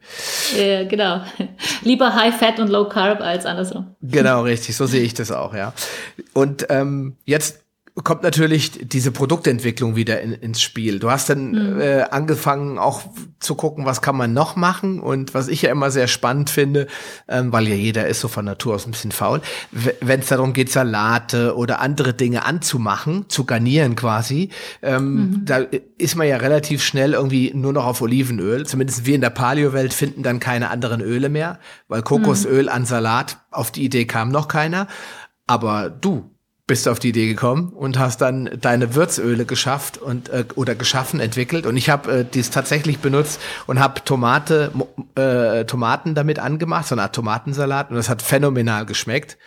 Ja, 0.57 0.87
genau. 0.87 1.21
Lieber 1.81 2.15
High 2.15 2.33
Fat 2.33 2.59
und 2.61 2.69
Low 2.69 2.87
Carb 2.87 3.19
als 3.19 3.45
anders 3.45 3.72
Genau, 4.01 4.43
richtig. 4.43 4.75
So 4.75 4.85
sehe 4.85 5.01
ich 5.01 5.13
das 5.13 5.31
auch, 5.31 5.53
ja. 5.53 5.73
Und 6.33 6.67
ähm, 6.69 7.17
jetzt 7.25 7.62
kommt 8.01 8.23
natürlich 8.23 8.71
diese 8.71 9.11
Produktentwicklung 9.11 9.95
wieder 9.95 10.19
in, 10.21 10.33
ins 10.33 10.61
Spiel. 10.61 10.97
Du 10.97 11.11
hast 11.11 11.29
dann 11.29 11.51
mhm. 11.51 11.79
äh, 11.79 12.01
angefangen 12.01 12.79
auch 12.79 13.03
zu 13.39 13.53
gucken, 13.53 13.85
was 13.85 14.01
kann 14.01 14.17
man 14.17 14.33
noch 14.33 14.55
machen 14.55 14.99
und 14.99 15.35
was 15.35 15.47
ich 15.47 15.61
ja 15.61 15.71
immer 15.71 15.91
sehr 15.91 16.07
spannend 16.07 16.49
finde, 16.49 16.87
ähm, 17.27 17.51
weil 17.53 17.67
ja 17.67 17.75
jeder 17.75 18.07
ist 18.07 18.21
so 18.21 18.27
von 18.27 18.45
Natur 18.45 18.73
aus 18.73 18.87
ein 18.87 18.91
bisschen 18.91 19.11
faul, 19.11 19.41
wenn 19.71 20.21
es 20.21 20.27
darum 20.27 20.53
geht, 20.53 20.71
Salate 20.71 21.55
oder 21.55 21.81
andere 21.81 22.15
Dinge 22.15 22.45
anzumachen, 22.45 23.29
zu 23.29 23.45
garnieren 23.45 23.95
quasi, 23.95 24.49
ähm, 24.81 25.15
mhm. 25.15 25.45
da 25.45 25.57
ist 25.97 26.15
man 26.15 26.27
ja 26.27 26.37
relativ 26.37 26.83
schnell 26.83 27.13
irgendwie 27.13 27.51
nur 27.53 27.73
noch 27.73 27.85
auf 27.85 28.01
Olivenöl. 28.01 28.65
Zumindest 28.65 29.05
wir 29.05 29.13
in 29.13 29.21
der 29.21 29.29
Paleo-Welt 29.29 29.93
finden 29.93 30.23
dann 30.23 30.39
keine 30.39 30.71
anderen 30.71 31.01
Öle 31.01 31.29
mehr, 31.29 31.59
weil 31.87 32.01
Kokosöl 32.01 32.63
mhm. 32.63 32.69
an 32.69 32.85
Salat, 32.85 33.37
auf 33.51 33.71
die 33.71 33.83
Idee 33.83 34.05
kam 34.05 34.29
noch 34.29 34.47
keiner. 34.47 34.87
Aber 35.45 35.89
du, 35.89 36.32
bist 36.73 36.87
du 36.87 36.89
auf 36.89 36.97
die 36.97 37.09
Idee 37.09 37.27
gekommen 37.27 37.71
und 37.75 37.99
hast 37.99 38.19
dann 38.21 38.49
deine 38.59 38.95
Würzöle 38.95 39.45
geschafft 39.45 39.99
und 39.99 40.29
äh, 40.29 40.43
oder 40.55 40.73
geschaffen, 40.73 41.19
entwickelt. 41.19 41.67
Und 41.67 41.77
ich 41.77 41.91
habe 41.91 42.11
äh, 42.11 42.25
dies 42.25 42.49
tatsächlich 42.49 42.97
benutzt 42.97 43.39
und 43.67 43.79
habe 43.79 44.03
Tomate, 44.03 44.71
äh, 45.13 45.65
Tomaten 45.65 46.15
damit 46.15 46.39
angemacht, 46.39 46.87
so 46.87 46.95
eine 46.95 47.03
Art 47.03 47.13
Tomatensalat. 47.13 47.91
Und 47.91 47.97
das 47.97 48.09
hat 48.09 48.23
phänomenal 48.23 48.87
geschmeckt. 48.87 49.37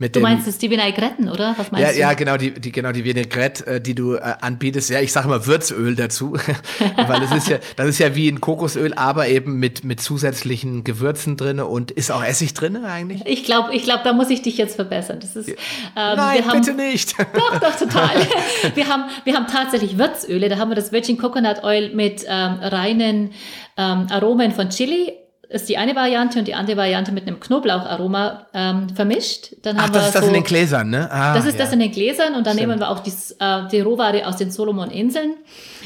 Mit 0.00 0.14
du 0.14 0.20
meinst 0.20 0.46
es 0.46 0.58
die 0.58 0.70
Vinaigretten, 0.70 1.28
oder? 1.28 1.56
Was 1.58 1.72
meinst 1.72 1.88
ja, 1.88 1.92
du? 1.92 1.98
ja, 1.98 2.12
genau, 2.12 2.36
die, 2.36 2.52
die, 2.52 2.70
genau, 2.70 2.92
die 2.92 3.02
Vinaigrette, 3.04 3.66
äh, 3.66 3.80
die 3.80 3.96
du 3.96 4.14
äh, 4.14 4.34
anbietest. 4.40 4.90
Ja, 4.90 5.00
ich 5.00 5.10
sage 5.10 5.26
immer 5.26 5.44
Würzöl 5.44 5.96
dazu, 5.96 6.34
weil 7.08 7.22
es 7.24 7.32
ist 7.32 7.48
ja, 7.48 7.58
das 7.74 7.88
ist 7.88 7.98
ja 7.98 8.14
wie 8.14 8.28
ein 8.28 8.40
Kokosöl, 8.40 8.94
aber 8.94 9.26
eben 9.26 9.58
mit, 9.58 9.82
mit 9.82 10.00
zusätzlichen 10.00 10.84
Gewürzen 10.84 11.36
drinne 11.36 11.66
und 11.66 11.90
ist 11.90 12.12
auch 12.12 12.22
Essig 12.22 12.54
drinne 12.54 12.88
eigentlich? 12.88 13.22
Ich 13.26 13.42
glaube, 13.42 13.74
ich 13.74 13.82
glaub, 13.82 14.04
da 14.04 14.12
muss 14.12 14.30
ich 14.30 14.40
dich 14.40 14.56
jetzt 14.56 14.76
verbessern. 14.76 15.18
Das 15.18 15.34
ist, 15.34 15.48
ähm, 15.48 15.56
Nein, 15.94 16.38
wir 16.38 16.46
haben, 16.46 16.60
bitte 16.60 16.74
nicht. 16.74 17.18
Doch, 17.34 17.58
doch, 17.58 17.76
total. 17.76 18.10
wir, 18.74 18.86
haben, 18.86 19.04
wir 19.24 19.34
haben 19.34 19.48
tatsächlich 19.48 19.98
Würzöle. 19.98 20.48
Da 20.48 20.58
haben 20.58 20.68
wir 20.68 20.76
das 20.76 20.92
Virgin 20.92 21.18
Coconut 21.18 21.64
Oil 21.64 21.92
mit 21.92 22.24
ähm, 22.28 22.58
reinen 22.60 23.30
ähm, 23.76 24.06
Aromen 24.10 24.52
von 24.52 24.70
Chili 24.70 25.12
ist 25.50 25.68
die 25.68 25.78
eine 25.78 25.96
Variante 25.96 26.38
und 26.38 26.46
die 26.46 26.54
andere 26.54 26.76
Variante 26.76 27.10
mit 27.10 27.26
einem 27.26 27.40
Knoblaucharoma 27.40 28.46
ähm, 28.52 28.88
vermischt. 28.94 29.54
Dann 29.62 29.78
Ach, 29.78 29.84
haben 29.84 29.92
das 29.94 30.02
wir 30.02 30.08
ist 30.08 30.14
das 30.14 30.22
so, 30.22 30.28
in 30.28 30.34
den 30.34 30.44
Gläsern, 30.44 30.90
ne? 30.90 31.10
Ah, 31.10 31.34
das 31.34 31.46
ist 31.46 31.58
ja. 31.58 31.64
das 31.64 31.72
in 31.72 31.80
den 31.80 31.90
Gläsern 31.90 32.34
und 32.34 32.46
dann 32.46 32.54
Stimmt. 32.54 32.68
nehmen 32.68 32.80
wir 32.80 32.90
auch 32.90 33.00
die, 33.00 33.12
äh, 33.38 33.68
die 33.70 33.80
Rohware 33.80 34.26
aus 34.26 34.36
den 34.36 34.50
Solomon-Inseln. 34.50 35.36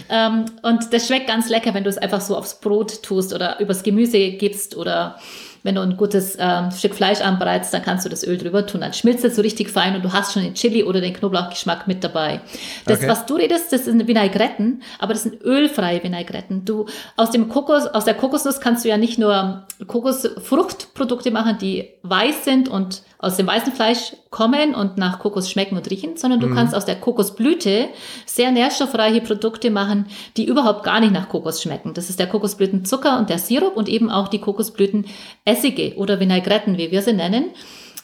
Ähm, 0.08 0.46
und 0.62 0.92
das 0.92 1.06
schmeckt 1.06 1.28
ganz 1.28 1.48
lecker, 1.48 1.74
wenn 1.74 1.84
du 1.84 1.90
es 1.90 1.98
einfach 1.98 2.20
so 2.20 2.36
aufs 2.36 2.60
Brot 2.60 3.02
tust 3.04 3.32
oder 3.32 3.60
übers 3.60 3.84
Gemüse 3.84 4.32
gibst 4.32 4.76
oder 4.76 5.16
wenn 5.64 5.74
du 5.76 5.80
ein 5.80 5.96
gutes 5.96 6.36
ähm, 6.38 6.70
Stück 6.70 6.94
Fleisch 6.94 7.20
anbereitest, 7.20 7.72
dann 7.72 7.82
kannst 7.82 8.04
du 8.04 8.08
das 8.08 8.26
Öl 8.26 8.36
drüber 8.38 8.66
tun. 8.66 8.80
Dann 8.80 8.92
schmilzt 8.92 9.24
es 9.24 9.36
so 9.36 9.42
richtig 9.42 9.70
fein 9.70 9.94
und 9.94 10.04
du 10.04 10.12
hast 10.12 10.32
schon 10.32 10.42
den 10.42 10.54
Chili 10.54 10.82
oder 10.84 11.00
den 11.00 11.12
Knoblauchgeschmack 11.12 11.86
mit 11.86 12.02
dabei. 12.02 12.40
Das, 12.86 12.98
Okay. 12.98 13.08
was 13.08 13.26
du 13.26 13.36
redest, 13.36 13.72
das 13.72 13.84
sind 13.84 14.06
Vinaigretten, 14.06 14.82
aber 14.98 15.12
das 15.12 15.22
sind 15.22 15.42
ölfreie 15.42 16.02
Vinaigretten. 16.02 16.64
Du, 16.64 16.86
aus 17.16 17.30
dem 17.30 17.48
Kokos, 17.48 17.86
aus 17.86 18.04
der 18.04 18.14
Kokosnuss 18.14 18.60
kannst 18.60 18.84
du 18.84 18.88
ja 18.88 18.96
nicht 18.96 19.18
nur 19.18 19.66
Kokosfruchtprodukte 19.86 21.30
machen, 21.30 21.58
die 21.60 21.90
weiß 22.02 22.44
sind 22.44 22.68
und 22.68 23.02
aus 23.22 23.36
dem 23.36 23.46
weißen 23.46 23.72
Fleisch 23.72 24.16
kommen 24.30 24.74
und 24.74 24.98
nach 24.98 25.20
Kokos 25.20 25.48
schmecken 25.48 25.76
und 25.76 25.88
riechen, 25.88 26.16
sondern 26.16 26.40
du 26.40 26.52
kannst 26.52 26.74
aus 26.74 26.84
der 26.84 26.96
Kokosblüte 26.96 27.88
sehr 28.26 28.50
nährstoffreiche 28.50 29.20
Produkte 29.20 29.70
machen, 29.70 30.06
die 30.36 30.44
überhaupt 30.44 30.82
gar 30.82 30.98
nicht 30.98 31.12
nach 31.12 31.28
Kokos 31.28 31.62
schmecken. 31.62 31.94
Das 31.94 32.10
ist 32.10 32.18
der 32.18 32.26
Kokosblütenzucker 32.26 33.18
und 33.18 33.30
der 33.30 33.38
Sirup 33.38 33.76
und 33.76 33.88
eben 33.88 34.10
auch 34.10 34.26
die 34.26 34.40
Kokosblütenessige 34.40 35.94
oder 35.96 36.18
Vinaigretten, 36.18 36.76
wie 36.78 36.90
wir 36.90 37.00
sie 37.00 37.12
nennen. 37.12 37.52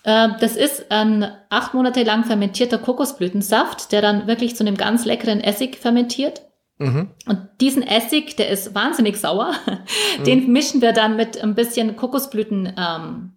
Äh, 0.04 0.28
Das 0.40 0.54
ist 0.54 0.92
ein 0.92 1.28
acht 1.50 1.74
Monate 1.74 2.04
lang 2.04 2.22
fermentierter 2.22 2.78
Kokosblütensaft, 2.78 3.90
der 3.90 4.02
dann 4.02 4.28
wirklich 4.28 4.54
zu 4.54 4.64
einem 4.64 4.76
ganz 4.76 5.04
leckeren 5.04 5.40
Essig 5.40 5.78
fermentiert. 5.78 6.42
Mhm. 6.78 7.08
Und 7.26 7.40
diesen 7.60 7.82
Essig, 7.82 8.36
der 8.36 8.50
ist 8.50 8.72
wahnsinnig 8.72 9.16
sauer, 9.16 9.52
den 10.26 10.52
mischen 10.52 10.80
wir 10.80 10.92
dann 10.92 11.16
mit 11.16 11.42
ein 11.42 11.56
bisschen 11.56 11.96
Kokosblüten 11.96 12.72
ähm, 12.78 13.32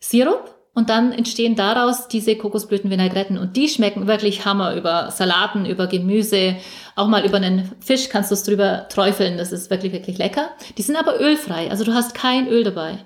Sirup 0.00 0.53
und 0.74 0.90
dann 0.90 1.12
entstehen 1.12 1.54
daraus 1.56 2.08
diese 2.08 2.36
Kokosblütenvinaigretten 2.36 3.38
und 3.38 3.56
die 3.56 3.68
schmecken 3.68 4.06
wirklich 4.06 4.44
Hammer 4.44 4.74
über 4.74 5.10
Salaten, 5.10 5.66
über 5.66 5.86
Gemüse, 5.86 6.56
auch 6.96 7.06
mal 7.08 7.24
über 7.24 7.36
einen 7.38 7.70
Fisch 7.80 8.08
kannst 8.08 8.30
du 8.30 8.34
es 8.34 8.42
drüber 8.42 8.86
träufeln, 8.88 9.36
das 9.38 9.52
ist 9.52 9.70
wirklich, 9.70 9.92
wirklich 9.92 10.18
lecker. 10.18 10.50
Die 10.76 10.82
sind 10.82 10.96
aber 10.96 11.20
ölfrei, 11.20 11.70
also 11.70 11.84
du 11.84 11.94
hast 11.94 12.14
kein 12.14 12.48
Öl 12.48 12.64
dabei. 12.64 12.98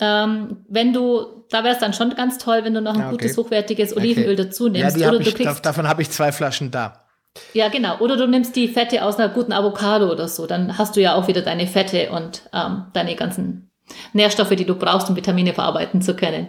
Ähm, 0.00 0.64
wenn 0.68 0.92
du, 0.92 1.44
da 1.50 1.62
wäre 1.62 1.74
es 1.74 1.80
dann 1.80 1.92
schon 1.92 2.10
ganz 2.16 2.38
toll, 2.38 2.60
wenn 2.64 2.74
du 2.74 2.80
noch 2.80 2.94
ein 2.94 3.00
Ja, 3.00 3.06
okay. 3.08 3.16
gutes, 3.16 3.36
hochwertiges 3.36 3.96
Olivenöl 3.96 4.32
Okay. 4.34 4.44
dazu 4.44 4.66
Ja, 4.66 4.72
nimmst. 4.72 4.96
hab 5.04 5.08
oder 5.14 5.18
du 5.20 5.28
ich, 5.28 5.34
kriegst 5.36 5.64
davon 5.64 5.88
habe 5.88 6.02
ich 6.02 6.10
zwei 6.10 6.32
Flaschen 6.32 6.70
da. 6.72 7.04
ja, 7.52 7.68
genau. 7.68 7.98
Oder 7.98 8.16
du 8.16 8.26
nimmst 8.26 8.56
die 8.56 8.66
Fette 8.68 9.04
aus 9.04 9.18
einer 9.18 9.32
guten 9.32 9.52
Avocado 9.52 10.10
oder 10.10 10.26
so. 10.26 10.46
Dann 10.46 10.78
hast 10.78 10.96
du 10.96 11.00
ja 11.00 11.14
auch 11.14 11.28
wieder 11.28 11.42
deine 11.42 11.66
Fette 11.68 12.10
und 12.10 12.42
ähm, 12.52 12.86
deine 12.92 13.14
ganzen 13.14 13.70
Nährstoffe, 14.12 14.50
die 14.56 14.64
du 14.64 14.74
brauchst, 14.74 15.08
um 15.10 15.16
Vitamine 15.16 15.54
verarbeiten 15.54 16.02
zu 16.02 16.16
können. 16.16 16.48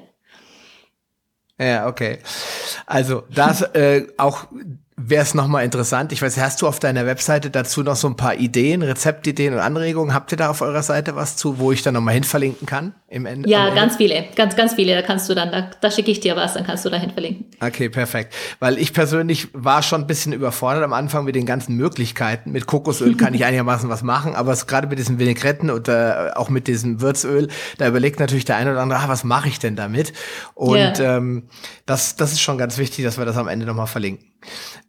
Ja, 1.58 1.88
okay. 1.88 2.20
Also 2.86 3.24
das 3.30 3.62
äh, 3.62 4.08
auch 4.18 4.48
wäre 4.98 5.24
es 5.24 5.34
nochmal 5.34 5.66
interessant. 5.66 6.14
Ich 6.14 6.22
weiß, 6.22 6.38
hast 6.38 6.62
du 6.62 6.68
auf 6.68 6.80
deiner 6.80 7.06
Webseite 7.06 7.50
dazu 7.50 7.84
noch 7.84 7.98
so 7.98 8.08
ein 8.08 8.16
paar 8.16 8.36
Ideen, 8.36 8.82
Rezeptideen 8.82 9.54
und 9.54 9.60
Anregungen? 9.60 10.14
Habt 10.14 10.32
ihr 10.32 10.38
da 10.38 10.50
auf 10.50 10.62
eurer 10.62 10.84
Seite 10.84 11.16
was 11.18 11.36
zu, 11.36 11.60
wo 11.60 11.74
ich 11.74 11.82
dann 11.84 11.94
nochmal 11.96 12.14
hinverlinken 12.14 12.66
kann? 12.66 12.96
Im 13.10 13.26
Ende, 13.26 13.50
Ja, 13.50 13.68
Ende? 13.68 13.80
ganz 13.80 13.98
viele, 13.98 14.26
ganz, 14.36 14.56
ganz 14.56 14.74
viele. 14.76 14.96
Da 14.96 15.02
kannst 15.02 15.30
du 15.30 15.36
dann, 15.36 15.52
da, 15.52 15.70
da 15.82 15.92
schicke 15.92 16.12
ich 16.12 16.22
dir 16.22 16.36
was, 16.38 16.54
dann 16.54 16.66
kannst 16.66 16.86
du 16.86 16.90
dahin 16.90 17.12
verlinken. 17.12 17.46
Okay, 17.62 17.90
perfekt. 17.90 18.34
Weil 18.60 18.78
ich 18.78 18.94
persönlich 18.94 19.50
war 19.54 19.84
schon 19.84 20.02
ein 20.02 20.08
bisschen 20.08 20.32
überfordert 20.32 20.84
am 20.84 20.94
Anfang 20.94 21.26
mit 21.26 21.36
den 21.36 21.46
ganzen 21.46 21.76
Möglichkeiten. 21.76 22.52
Mit 22.52 22.66
Kokosöl 22.66 23.16
kann 23.18 23.34
ich 23.34 23.44
einigermaßen 23.46 23.90
was 23.90 24.02
machen, 24.02 24.34
aber 24.34 24.56
gerade 24.56 24.88
mit 24.88 24.98
diesen 24.98 25.20
Vinaigretten 25.20 25.72
oder 25.72 26.34
auch 26.38 26.50
mit 26.50 26.68
diesem 26.68 27.02
Würzöl, 27.02 27.50
da 27.78 27.88
überlegt 27.88 28.20
natürlich 28.22 28.46
der 28.46 28.56
eine 28.56 28.72
oder 28.72 28.82
andere, 28.82 29.00
ah, 29.00 29.10
was 29.10 29.26
mache 29.26 29.50
ich 29.50 29.60
denn 29.60 29.76
damit? 29.76 30.14
Und 30.54 30.78
Ja. 31.00 31.18
ähm, 31.18 31.50
das, 31.86 32.16
das 32.16 32.32
ist 32.32 32.42
schon 32.42 32.58
ganz 32.58 32.78
wichtig, 32.78 33.04
dass 33.04 33.18
wir 33.18 33.26
das 33.26 33.36
am 33.38 33.48
Ende 33.50 33.66
nochmal 33.66 33.88
verlinken. 33.88 34.26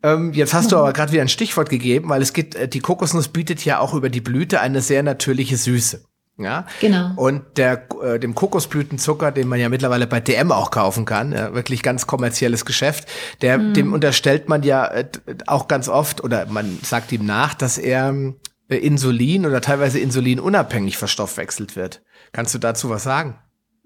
Ähm, 0.02 0.32
jetzt 0.32 0.54
hast 0.54 0.72
du 0.72 0.76
aber 0.76 0.92
gerade 0.92 1.12
wieder 1.12 1.22
ein 1.22 1.28
Stichwort 1.28 1.68
gegeben, 1.68 2.08
weil 2.08 2.22
es 2.22 2.32
gibt, 2.32 2.54
äh, 2.54 2.68
die 2.68 2.80
Kokosnuss 2.80 3.28
bietet 3.28 3.64
ja 3.64 3.78
auch 3.78 3.94
über 3.94 4.08
die 4.10 4.20
Blüte 4.20 4.60
eine 4.60 4.80
sehr 4.80 5.02
natürliche 5.02 5.56
Süße. 5.56 6.04
Ja, 6.38 6.66
Genau. 6.82 7.12
und 7.16 7.42
der, 7.56 7.88
äh, 8.02 8.18
dem 8.18 8.34
Kokosblütenzucker, 8.34 9.32
den 9.32 9.48
man 9.48 9.58
ja 9.58 9.70
mittlerweile 9.70 10.06
bei 10.06 10.20
DM 10.20 10.52
auch 10.52 10.70
kaufen 10.70 11.06
kann, 11.06 11.32
ja, 11.32 11.54
wirklich 11.54 11.82
ganz 11.82 12.06
kommerzielles 12.06 12.66
Geschäft, 12.66 13.08
der, 13.40 13.56
dem 13.56 13.94
unterstellt 13.94 14.46
man 14.46 14.62
ja 14.62 14.86
äh, 14.86 15.06
auch 15.46 15.66
ganz 15.66 15.88
oft 15.88 16.22
oder 16.22 16.44
man 16.44 16.78
sagt 16.82 17.10
ihm 17.12 17.24
nach, 17.24 17.54
dass 17.54 17.78
er 17.78 18.14
äh, 18.68 18.76
Insulin 18.76 19.46
oder 19.46 19.62
teilweise 19.62 19.98
insulinunabhängig 19.98 20.98
verstoffwechselt 20.98 21.74
wird. 21.74 22.02
Kannst 22.32 22.54
du 22.54 22.58
dazu 22.58 22.90
was 22.90 23.02
sagen? 23.04 23.38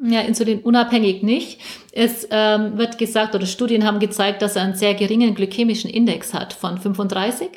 Ja, 0.03 0.21
insulinunabhängig 0.21 1.23
nicht. 1.23 1.61
Es 1.93 2.27
ähm, 2.31 2.79
wird 2.79 2.97
gesagt, 2.97 3.35
oder 3.35 3.47
Studien 3.47 3.87
haben 3.87 3.99
gezeigt, 3.99 4.41
dass 4.41 4.57
er 4.57 4.63
einen 4.63 4.75
sehr 4.75 4.95
geringen 4.95 5.35
glykämischen 5.35 5.91
Index 5.91 6.33
hat 6.33 6.55
von 6.55 6.79
35. 6.79 7.51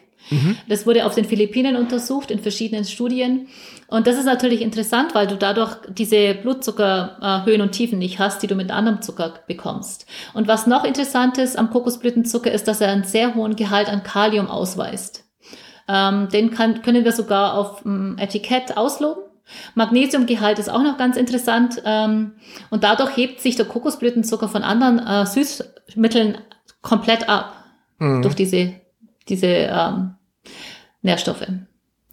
Das 0.68 0.86
wurde 0.86 1.06
auf 1.06 1.16
den 1.16 1.26
Philippinen 1.26 1.76
untersucht 1.76 2.32
in 2.32 2.40
verschiedenen 2.40 2.86
Studien. 2.86 3.48
Und 3.88 4.08
das 4.08 4.18
ist 4.18 4.26
natürlich 4.26 4.62
interessant, 4.62 5.14
weil 5.14 5.28
du 5.28 5.36
dadurch 5.36 5.76
diese 5.90 6.34
Blutzuckerhöhen 6.34 7.62
und 7.62 7.72
Tiefen 7.72 8.00
nicht 8.00 8.20
hast, 8.20 8.42
die 8.42 8.48
du 8.48 8.56
mit 8.56 8.72
anderem 8.72 9.02
Zucker 9.02 9.34
bekommst. 9.48 10.06
Und 10.34 10.48
was 10.48 10.66
noch 10.66 10.86
interessant 10.86 11.38
ist 11.38 11.58
am 11.58 11.70
Kokosblütenzucker, 11.70 12.52
ist, 12.52 12.68
dass 12.68 12.82
er 12.82 12.90
einen 12.90 13.04
sehr 13.04 13.36
hohen 13.36 13.56
Gehalt 13.56 13.90
an 13.90 14.04
Kalium 14.04 14.48
ausweist. 14.48 15.26
Ähm, 15.88 16.30
den 16.30 16.52
kann, 16.52 16.82
können 16.82 17.04
wir 17.04 17.12
sogar 17.12 17.56
auf 17.56 17.84
dem 17.84 18.18
Etikett 18.18 18.78
ausloben. 18.78 19.23
Magnesiumgehalt 19.76 20.60
ist 20.60 20.70
auch 20.70 20.84
noch 20.84 20.98
ganz 20.98 21.18
interessant. 21.18 21.82
Ähm, 21.86 22.34
und 22.70 22.84
dadurch 22.84 23.16
hebt 23.18 23.42
sich 23.42 23.56
der 23.56 23.66
Kokosblütenzucker 23.66 24.50
von 24.50 24.64
anderen 24.64 25.00
äh, 25.00 25.26
Süßmitteln 25.26 26.38
komplett 26.82 27.30
ab. 27.30 27.56
Durch 28.22 28.36
diese, 28.36 28.74
diese 29.30 29.48
ähm, 29.48 30.16
Nährstoffe. 31.04 31.48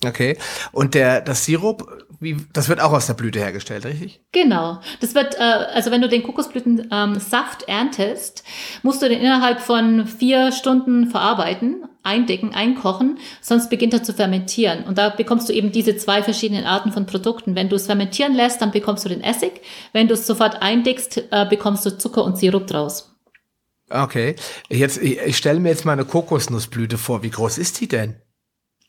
Okay. 0.04 0.38
Und 0.72 0.94
der, 0.94 1.20
das 1.20 1.44
Sirup, 1.44 1.84
wie, 2.20 2.36
das 2.52 2.68
wird 2.68 2.80
auch 2.80 2.92
aus 2.92 3.06
der 3.06 3.14
Blüte 3.14 3.38
hergestellt, 3.38 3.86
richtig? 3.86 4.20
Genau. 4.32 4.80
Das 5.00 5.14
wird, 5.14 5.36
äh, 5.36 5.42
also 5.42 5.90
wenn 5.90 6.02
du 6.02 6.08
den 6.08 6.22
Kokosblütensaft 6.22 6.88
ähm, 6.92 7.18
Saft 7.18 7.62
erntest, 7.62 8.44
musst 8.82 9.00
du 9.00 9.08
den 9.08 9.20
innerhalb 9.20 9.60
von 9.60 10.06
vier 10.06 10.52
Stunden 10.52 11.06
verarbeiten, 11.06 11.82
eindecken, 12.02 12.54
einkochen, 12.54 13.18
sonst 13.40 13.70
beginnt 13.70 13.94
er 13.94 14.02
zu 14.02 14.12
fermentieren. 14.12 14.84
Und 14.84 14.98
da 14.98 15.08
bekommst 15.08 15.48
du 15.48 15.54
eben 15.54 15.72
diese 15.72 15.96
zwei 15.96 16.22
verschiedenen 16.22 16.66
Arten 16.66 16.92
von 16.92 17.06
Produkten. 17.06 17.54
Wenn 17.54 17.70
du 17.70 17.76
es 17.76 17.86
fermentieren 17.86 18.34
lässt, 18.34 18.60
dann 18.60 18.70
bekommst 18.70 19.06
du 19.06 19.08
den 19.08 19.22
Essig. 19.22 19.62
Wenn 19.94 20.06
du 20.06 20.12
es 20.12 20.26
sofort 20.26 20.60
eindickst, 20.60 21.24
äh, 21.30 21.46
bekommst 21.48 21.86
du 21.86 21.96
Zucker 21.96 22.22
und 22.22 22.36
Sirup 22.36 22.66
draus. 22.66 23.16
Okay. 23.88 24.36
Jetzt, 24.68 25.02
ich, 25.02 25.18
ich 25.20 25.36
stelle 25.38 25.58
mir 25.58 25.70
jetzt 25.70 25.86
mal 25.86 25.92
eine 25.92 26.04
Kokosnussblüte 26.04 26.98
vor. 26.98 27.22
Wie 27.22 27.30
groß 27.30 27.56
ist 27.56 27.80
die 27.80 27.88
denn? 27.88 28.20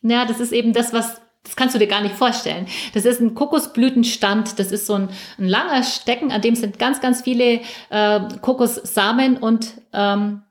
Ja, 0.02 0.26
das 0.26 0.38
ist 0.38 0.52
eben 0.52 0.72
das, 0.72 0.92
was, 0.92 1.22
das 1.44 1.56
kannst 1.56 1.74
du 1.74 1.78
dir 1.78 1.88
gar 1.88 2.02
nicht 2.02 2.14
vorstellen. 2.14 2.66
Das 2.94 3.04
ist 3.04 3.20
ein 3.20 3.34
Kokosblütenstand, 3.34 4.58
das 4.58 4.70
ist 4.70 4.86
so 4.86 4.94
ein, 4.94 5.08
ein 5.38 5.48
langer 5.48 5.82
Stecken, 5.82 6.30
an 6.30 6.40
dem 6.40 6.54
sind 6.54 6.78
ganz, 6.78 7.00
ganz 7.00 7.22
viele 7.22 7.60
äh, 7.90 8.20
Kokossamen 8.40 9.38
und, 9.38 9.72
ähm, 9.92 10.42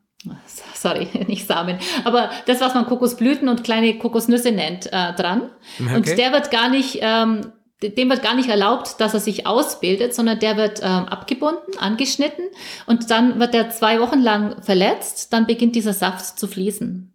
sorry, 0.73 1.07
nicht 1.27 1.47
Samen, 1.47 1.77
aber 2.03 2.29
das, 2.45 2.59
was 2.59 2.73
man 2.73 2.85
Kokosblüten 2.85 3.47
und 3.47 3.63
kleine 3.63 3.97
Kokosnüsse 3.97 4.51
nennt, 4.51 4.87
äh, 4.87 5.13
dran. 5.13 5.49
Okay. 5.79 5.95
Und 5.95 6.07
der 6.17 6.33
wird 6.33 6.51
gar 6.51 6.69
nicht, 6.69 6.99
ähm, 7.01 7.53
dem 7.81 8.09
wird 8.09 8.21
gar 8.21 8.35
nicht 8.35 8.49
erlaubt, 8.49 8.99
dass 8.99 9.13
er 9.13 9.21
sich 9.21 9.47
ausbildet, 9.47 10.13
sondern 10.13 10.39
der 10.39 10.57
wird 10.57 10.81
ähm, 10.83 11.05
abgebunden, 11.05 11.77
angeschnitten 11.79 12.45
und 12.85 13.09
dann 13.09 13.39
wird 13.39 13.55
er 13.55 13.69
zwei 13.69 14.01
Wochen 14.01 14.19
lang 14.19 14.61
verletzt, 14.61 15.31
dann 15.31 15.47
beginnt 15.47 15.75
dieser 15.75 15.93
Saft 15.93 16.37
zu 16.37 16.47
fließen. 16.47 17.10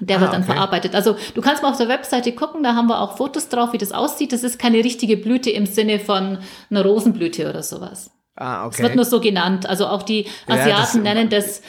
Der 0.00 0.16
Ah, 0.16 0.20
wird 0.20 0.32
dann 0.32 0.42
okay. 0.42 0.52
verarbeitet. 0.52 0.94
Also 0.94 1.16
du 1.34 1.40
kannst 1.40 1.62
mal 1.62 1.70
auf 1.70 1.76
der 1.78 1.88
Webseite 1.88 2.32
gucken, 2.32 2.62
da 2.62 2.74
haben 2.74 2.88
wir 2.88 3.00
auch 3.00 3.16
Fotos 3.16 3.48
drauf, 3.48 3.72
wie 3.72 3.78
das 3.78 3.92
aussieht. 3.92 4.32
Das 4.32 4.42
ist 4.42 4.58
keine 4.58 4.78
richtige 4.78 5.16
Blüte 5.16 5.50
im 5.50 5.66
Sinne 5.66 5.98
von 5.98 6.38
einer 6.70 6.82
Rosenblüte 6.84 7.48
oder 7.48 7.62
sowas. 7.62 8.10
Ah, 8.36 8.66
Es 8.70 8.78
wird 8.78 8.88
okay. 8.88 8.96
nur 8.96 9.04
so 9.04 9.20
genannt. 9.20 9.66
Also 9.68 9.86
auch 9.86 10.02
die 10.02 10.22
Ja, 10.48 10.54
Asiaten 10.54 10.80
das- 10.80 11.14
nennen 11.14 11.28
das 11.28 11.62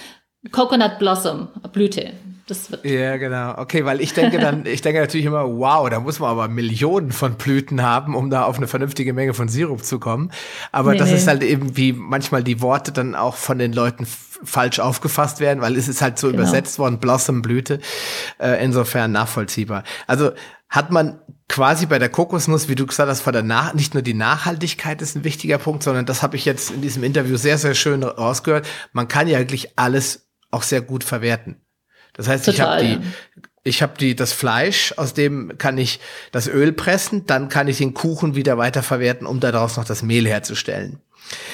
Coconut 0.51 0.99
Blossom 0.99 1.49
Blüte. 1.73 2.13
Das 2.45 2.69
wird 2.69 2.83
ja, 2.83 3.15
genau. 3.15 3.57
Okay, 3.57 3.85
weil 3.85 4.01
ich 4.01 4.13
denke 4.13 4.37
dann, 4.37 4.65
ich 4.65 4.81
denke 4.81 4.99
natürlich 4.99 5.25
immer, 5.25 5.45
wow, 5.47 5.89
da 5.89 6.01
muss 6.01 6.19
man 6.19 6.29
aber 6.29 6.49
Millionen 6.49 7.13
von 7.13 7.35
Blüten 7.35 7.81
haben, 7.81 8.15
um 8.15 8.29
da 8.29 8.43
auf 8.43 8.57
eine 8.57 8.67
vernünftige 8.67 9.13
Menge 9.13 9.33
von 9.33 9.47
Sirup 9.47 9.85
zu 9.85 9.97
kommen. 9.97 10.29
Aber 10.73 10.91
nee, 10.91 10.97
das 10.97 11.09
nee. 11.09 11.15
ist 11.15 11.27
halt 11.27 11.41
eben, 11.41 11.77
wie 11.77 11.93
manchmal 11.93 12.43
die 12.43 12.59
Worte 12.59 12.91
dann 12.91 13.15
auch 13.15 13.35
von 13.35 13.59
den 13.59 13.71
Leuten 13.71 14.05
falsch 14.05 14.79
aufgefasst 14.79 15.39
werden, 15.39 15.61
weil 15.61 15.77
es 15.77 15.87
ist 15.87 16.01
halt 16.01 16.19
so 16.19 16.27
genau. 16.27 16.41
übersetzt 16.41 16.79
worden, 16.79 16.99
Blossom, 16.99 17.41
Blüte. 17.41 17.79
Äh, 18.39 18.61
insofern 18.63 19.13
nachvollziehbar. 19.13 19.85
Also 20.07 20.31
hat 20.67 20.91
man 20.91 21.21
quasi 21.47 21.85
bei 21.85 21.99
der 21.99 22.09
Kokosnuss, 22.09 22.67
wie 22.67 22.75
du 22.75 22.85
gesagt 22.85 23.09
hast, 23.09 23.21
von 23.21 23.31
der 23.31 23.43
Nach 23.43 23.73
nicht 23.73 23.93
nur 23.93 24.03
die 24.03 24.15
Nachhaltigkeit 24.15 25.01
ist 25.01 25.15
ein 25.15 25.23
wichtiger 25.23 25.59
Punkt, 25.59 25.83
sondern 25.83 26.05
das 26.05 26.23
habe 26.23 26.35
ich 26.35 26.43
jetzt 26.43 26.71
in 26.71 26.81
diesem 26.81 27.03
Interview 27.03 27.37
sehr, 27.37 27.57
sehr 27.57 27.75
schön 27.75 28.03
rausgehört. 28.03 28.67
Man 28.91 29.07
kann 29.07 29.27
ja 29.27 29.37
eigentlich 29.37 29.77
alles 29.77 30.27
auch 30.51 30.63
sehr 30.63 30.81
gut 30.81 31.03
verwerten. 31.03 31.62
Das 32.13 32.27
heißt, 32.27 32.45
Total, 32.45 32.83
ich 32.83 32.91
habe 32.91 33.01
die, 33.01 33.39
ich 33.63 33.81
habe 33.81 33.97
die 33.97 34.15
das 34.15 34.33
Fleisch, 34.33 34.93
aus 34.97 35.13
dem 35.13 35.57
kann 35.57 35.77
ich 35.77 35.99
das 36.31 36.47
Öl 36.47 36.73
pressen, 36.73 37.25
dann 37.25 37.49
kann 37.49 37.67
ich 37.67 37.77
den 37.77 37.93
Kuchen 37.93 38.35
wieder 38.35 38.57
weiterverwerten, 38.57 39.25
um 39.25 39.39
daraus 39.39 39.77
noch 39.77 39.85
das 39.85 40.03
Mehl 40.03 40.27
herzustellen. 40.27 40.99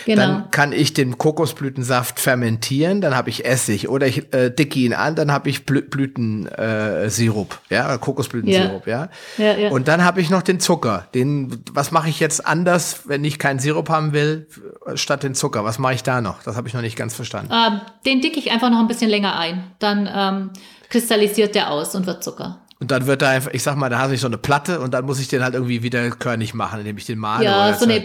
Genau. 0.06 0.22
Dann 0.22 0.52
kann 0.52 0.72
ich 0.72 0.94
den 0.94 1.18
Kokosblütensaft 1.18 2.20
fermentieren, 2.20 3.02
dann 3.02 3.16
habe 3.16 3.30
ich 3.30 3.46
Essig 3.46 3.90
oder 3.90 4.08
ich 4.08 4.34
äh, 4.34 4.50
dicke 4.50 4.80
ihn 4.80 4.94
an, 4.94 5.16
dann 5.16 5.32
habe 5.32 5.50
ich 5.50 5.66
Blü 5.66 5.82
Blütensirup, 5.82 7.60
äh, 7.70 7.76
ja, 7.76 7.98
Kokosblütensirup, 7.98 8.88
ja. 8.88 9.10
ja. 9.38 9.46
ja, 9.46 9.58
ja. 9.58 9.70
Und 9.70 9.88
dann 9.88 10.04
habe 10.04 10.22
ich 10.22 10.30
noch 10.30 10.42
den 10.42 10.60
Zucker. 10.60 11.08
Den, 11.14 11.64
was 11.72 11.92
mache 11.92 12.10
ich 12.10 12.20
jetzt 12.20 12.46
anders, 12.46 13.02
wenn 13.08 13.24
ich 13.24 13.40
keinen 13.40 13.60
Sirup 13.60 13.90
haben 13.90 14.14
will, 14.14 14.48
statt 14.96 15.24
den 15.24 15.36
Zucker? 15.36 15.64
Was 15.64 15.80
mache 15.80 15.94
ich 15.94 16.04
da 16.04 16.22
noch? 16.22 16.44
Das 16.44 16.56
habe 16.56 16.68
ich 16.68 16.74
noch 16.74 16.82
nicht 16.82 16.96
ganz 16.96 17.16
verstanden. 17.16 17.52
Ähm, 17.54 17.82
den 18.06 18.22
dicke 18.22 18.40
ich 18.40 18.52
einfach 18.52 18.70
noch 18.70 18.80
ein 18.80 18.88
bisschen 18.88 19.10
länger 19.10 19.38
ein. 19.38 19.64
Dann 19.80 20.10
ähm, 20.14 20.50
kristallisiert 20.90 21.56
der 21.56 21.72
aus 21.72 21.96
und 21.96 22.06
wird 22.06 22.24
Zucker. 22.24 22.62
Und 22.80 22.92
dann 22.92 23.08
wird 23.08 23.22
da 23.22 23.30
einfach, 23.30 23.52
ich 23.54 23.62
sag 23.62 23.76
mal, 23.76 23.90
da 23.90 24.00
habe 24.00 24.16
ich 24.16 24.22
so 24.22 24.28
eine 24.28 24.38
Platte 24.38 24.80
und 24.80 24.94
dann 24.94 25.06
muss 25.06 25.20
ich 25.20 25.28
den 25.28 25.44
halt 25.44 25.54
irgendwie 25.54 25.84
wieder 25.84 26.10
körnig 26.12 26.54
machen, 26.54 26.80
indem 26.80 26.98
ich 26.98 27.06
den 27.06 27.20
male. 27.20 27.44
Ja, 27.44 27.74
so 27.74 27.84
eine 27.84 28.02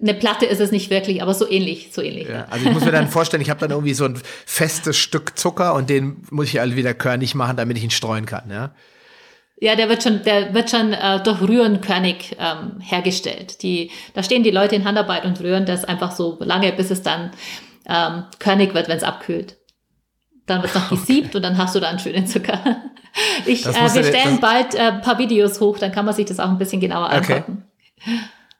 eine 0.00 0.14
Platte 0.14 0.46
ist 0.46 0.60
es 0.60 0.70
nicht 0.70 0.90
wirklich, 0.90 1.22
aber 1.22 1.34
so 1.34 1.50
ähnlich, 1.50 1.88
so 1.92 2.02
ähnlich. 2.02 2.28
Ja, 2.28 2.46
also 2.50 2.66
ich 2.66 2.72
muss 2.72 2.84
mir 2.84 2.92
dann 2.92 3.08
vorstellen, 3.08 3.42
ich 3.42 3.50
habe 3.50 3.60
dann 3.60 3.70
irgendwie 3.70 3.94
so 3.94 4.04
ein 4.04 4.20
festes 4.46 4.96
Stück 4.96 5.36
Zucker 5.38 5.74
und 5.74 5.90
den 5.90 6.22
muss 6.30 6.46
ich 6.46 6.58
halt 6.58 6.76
wieder 6.76 6.94
körnig 6.94 7.34
machen, 7.34 7.56
damit 7.56 7.76
ich 7.76 7.84
ihn 7.84 7.90
streuen 7.90 8.26
kann, 8.26 8.50
ja. 8.50 8.72
Ja, 9.60 9.74
der 9.74 9.88
wird 9.88 10.04
schon, 10.04 10.22
der 10.22 10.54
wird 10.54 10.70
schon 10.70 10.92
äh, 10.92 11.20
durch 11.22 11.40
Rühren 11.40 11.80
körnig 11.80 12.36
ähm, 12.38 12.78
hergestellt. 12.80 13.62
Die, 13.64 13.90
da 14.14 14.22
stehen 14.22 14.44
die 14.44 14.52
Leute 14.52 14.76
in 14.76 14.84
Handarbeit 14.84 15.24
und 15.24 15.40
rühren 15.40 15.66
das 15.66 15.84
einfach 15.84 16.12
so 16.12 16.38
lange, 16.40 16.72
bis 16.72 16.92
es 16.92 17.02
dann 17.02 17.32
ähm, 17.86 18.24
körnig 18.38 18.74
wird, 18.74 18.88
wenn 18.88 18.98
es 18.98 19.02
abkühlt. 19.02 19.56
Dann 20.46 20.62
wird 20.62 20.72
es 20.72 20.80
noch 20.80 20.90
gesiebt 20.90 21.28
okay. 21.28 21.36
und 21.38 21.42
dann 21.42 21.58
hast 21.58 21.74
du 21.74 21.80
dann 21.80 21.98
schönen 21.98 22.28
Zucker. 22.28 22.82
Ich, 23.46 23.66
äh, 23.66 23.72
wir 23.72 24.04
stellen 24.04 24.38
bald 24.38 24.76
äh, 24.76 24.78
ein 24.78 25.00
paar 25.00 25.18
Videos 25.18 25.60
hoch, 25.60 25.78
dann 25.78 25.90
kann 25.90 26.04
man 26.04 26.14
sich 26.14 26.26
das 26.26 26.38
auch 26.38 26.50
ein 26.50 26.58
bisschen 26.58 26.80
genauer 26.80 27.10
angucken. 27.10 27.64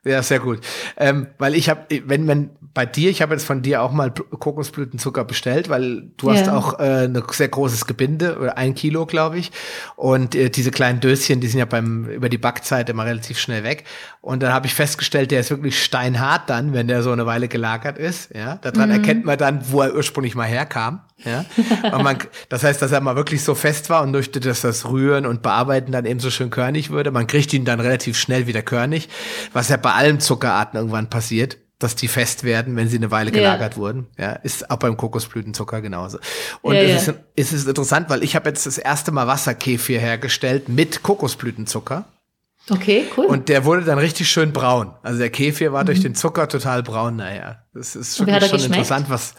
Ja, 0.04 0.22
sehr 0.22 0.38
gut. 0.38 0.60
Ähm, 0.96 1.26
weil 1.38 1.54
ich 1.54 1.68
habe, 1.68 1.86
wenn 2.06 2.24
man 2.24 2.50
bei 2.72 2.86
dir, 2.86 3.10
ich 3.10 3.20
habe 3.20 3.34
jetzt 3.34 3.44
von 3.44 3.62
dir 3.62 3.82
auch 3.82 3.90
mal 3.90 4.12
Kokosblütenzucker 4.12 5.24
bestellt, 5.24 5.68
weil 5.68 6.10
du 6.16 6.30
ja. 6.30 6.34
hast 6.34 6.48
auch 6.48 6.78
äh, 6.78 7.06
ein 7.06 7.22
sehr 7.32 7.48
großes 7.48 7.86
Gebinde, 7.86 8.38
oder 8.38 8.56
ein 8.56 8.74
Kilo, 8.74 9.06
glaube 9.06 9.38
ich. 9.38 9.50
Und 9.96 10.34
äh, 10.34 10.50
diese 10.50 10.70
kleinen 10.70 11.00
Döschen, 11.00 11.40
die 11.40 11.48
sind 11.48 11.58
ja 11.58 11.64
beim 11.64 12.06
über 12.06 12.28
die 12.28 12.38
Backzeit 12.38 12.88
immer 12.88 13.04
relativ 13.04 13.38
schnell 13.38 13.64
weg. 13.64 13.84
Und 14.20 14.42
dann 14.42 14.52
habe 14.52 14.66
ich 14.66 14.74
festgestellt, 14.74 15.30
der 15.30 15.40
ist 15.40 15.50
wirklich 15.50 15.82
steinhart 15.82 16.48
dann, 16.48 16.72
wenn 16.72 16.86
der 16.86 17.02
so 17.02 17.10
eine 17.10 17.26
Weile 17.26 17.48
gelagert 17.48 17.98
ist. 17.98 18.32
Ja, 18.34 18.56
daran 18.56 18.90
mhm. 18.90 18.96
erkennt 18.96 19.24
man 19.24 19.38
dann, 19.38 19.62
wo 19.72 19.82
er 19.82 19.94
ursprünglich 19.94 20.36
mal 20.36 20.46
herkam. 20.46 21.00
Ja, 21.24 21.44
und 21.92 22.04
man, 22.04 22.18
das 22.48 22.62
heißt, 22.62 22.80
dass 22.80 22.92
er 22.92 23.00
mal 23.00 23.16
wirklich 23.16 23.42
so 23.42 23.56
fest 23.56 23.90
war 23.90 24.02
und 24.02 24.12
durch 24.12 24.30
das, 24.30 24.60
das 24.60 24.88
Rühren 24.88 25.26
und 25.26 25.42
Bearbeiten 25.42 25.90
dann 25.90 26.04
eben 26.04 26.20
so 26.20 26.30
schön 26.30 26.50
körnig 26.50 26.90
würde. 26.90 27.10
Man 27.10 27.26
kriegt 27.26 27.52
ihn 27.52 27.64
dann 27.64 27.80
relativ 27.80 28.16
schnell 28.16 28.46
wieder 28.46 28.62
körnig, 28.62 29.08
was 29.52 29.68
ja 29.68 29.76
bei 29.88 29.94
allen 29.94 30.20
Zuckerarten 30.20 30.78
irgendwann 30.78 31.08
passiert 31.08 31.56
dass 31.80 31.94
die 31.94 32.08
fest 32.08 32.42
werden, 32.42 32.74
wenn 32.74 32.88
sie 32.88 32.96
eine 32.96 33.12
Weile 33.12 33.30
gelagert 33.30 33.74
ja. 33.74 33.78
wurden. 33.78 34.08
Ja, 34.18 34.32
ist 34.32 34.68
auch 34.68 34.78
beim 34.78 34.96
Kokosblütenzucker 34.96 35.80
genauso. 35.80 36.18
Und 36.60 36.74
ja, 36.74 36.80
es, 36.80 37.06
ja. 37.06 37.12
Ist, 37.12 37.20
es 37.36 37.52
ist 37.52 37.68
interessant, 37.68 38.10
weil 38.10 38.24
ich 38.24 38.34
habe 38.34 38.48
jetzt 38.48 38.66
das 38.66 38.78
erste 38.78 39.12
Mal 39.12 39.28
Wasserkefir 39.28 40.00
hergestellt 40.00 40.68
mit 40.68 41.04
Kokosblütenzucker. 41.04 42.04
Okay, 42.68 43.06
cool. 43.16 43.26
Und 43.26 43.48
der 43.48 43.64
wurde 43.64 43.84
dann 43.84 43.98
richtig 43.98 44.28
schön 44.28 44.52
braun. 44.52 44.92
Also 45.04 45.20
der 45.20 45.30
Kefir 45.30 45.72
war 45.72 45.82
mhm. 45.82 45.86
durch 45.86 46.00
den 46.00 46.16
Zucker 46.16 46.48
total 46.48 46.82
braun. 46.82 47.14
Naja, 47.14 47.62
das 47.72 47.94
ist 47.94 48.18
wirklich 48.18 48.40
schon 48.40 48.58
geschmeckt? 48.58 48.74
interessant, 48.74 49.08
was 49.08 49.34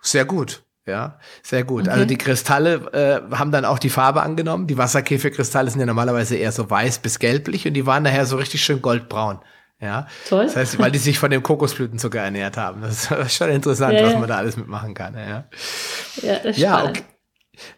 sehr 0.00 0.24
gut. 0.24 0.62
Ja, 0.86 1.18
sehr 1.42 1.64
gut. 1.64 1.82
Okay. 1.82 1.90
Also 1.90 2.06
die 2.06 2.16
Kristalle 2.16 3.20
äh, 3.30 3.36
haben 3.36 3.52
dann 3.52 3.66
auch 3.66 3.78
die 3.78 3.90
Farbe 3.90 4.22
angenommen. 4.22 4.66
Die 4.66 4.78
Wasserkäferkristalle 4.78 5.70
sind 5.70 5.80
ja 5.80 5.86
normalerweise 5.86 6.36
eher 6.36 6.50
so 6.50 6.70
weiß 6.70 7.00
bis 7.00 7.18
gelblich 7.18 7.66
und 7.66 7.74
die 7.74 7.84
waren 7.84 8.04
daher 8.04 8.24
so 8.24 8.36
richtig 8.36 8.64
schön 8.64 8.80
goldbraun. 8.80 9.40
Ja. 9.80 10.08
Toll. 10.28 10.46
Das 10.46 10.56
heißt, 10.56 10.78
weil 10.78 10.90
die 10.90 10.98
sich 10.98 11.18
von 11.18 11.30
dem 11.30 11.42
Kokosblütenzucker 11.42 12.20
ernährt 12.20 12.56
haben. 12.56 12.82
Das 12.82 13.10
ist 13.10 13.34
schon 13.34 13.50
interessant, 13.50 13.94
ja, 13.94 14.06
was 14.06 14.14
man 14.14 14.28
da 14.28 14.36
alles 14.36 14.56
mitmachen 14.56 14.94
kann. 14.94 15.14
Ja, 15.14 15.44
ja 16.22 16.38
das 16.42 16.56
ist 16.56 16.58
ja 16.58 16.84
okay. 16.84 17.02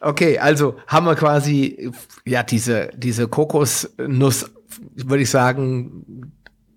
okay, 0.00 0.38
also 0.38 0.76
haben 0.86 1.06
wir 1.06 1.14
quasi 1.14 1.92
ja 2.24 2.42
diese 2.42 2.90
diese 2.96 3.28
Kokosnuss, 3.28 4.50
würde 4.94 5.22
ich 5.22 5.30
sagen, 5.30 6.32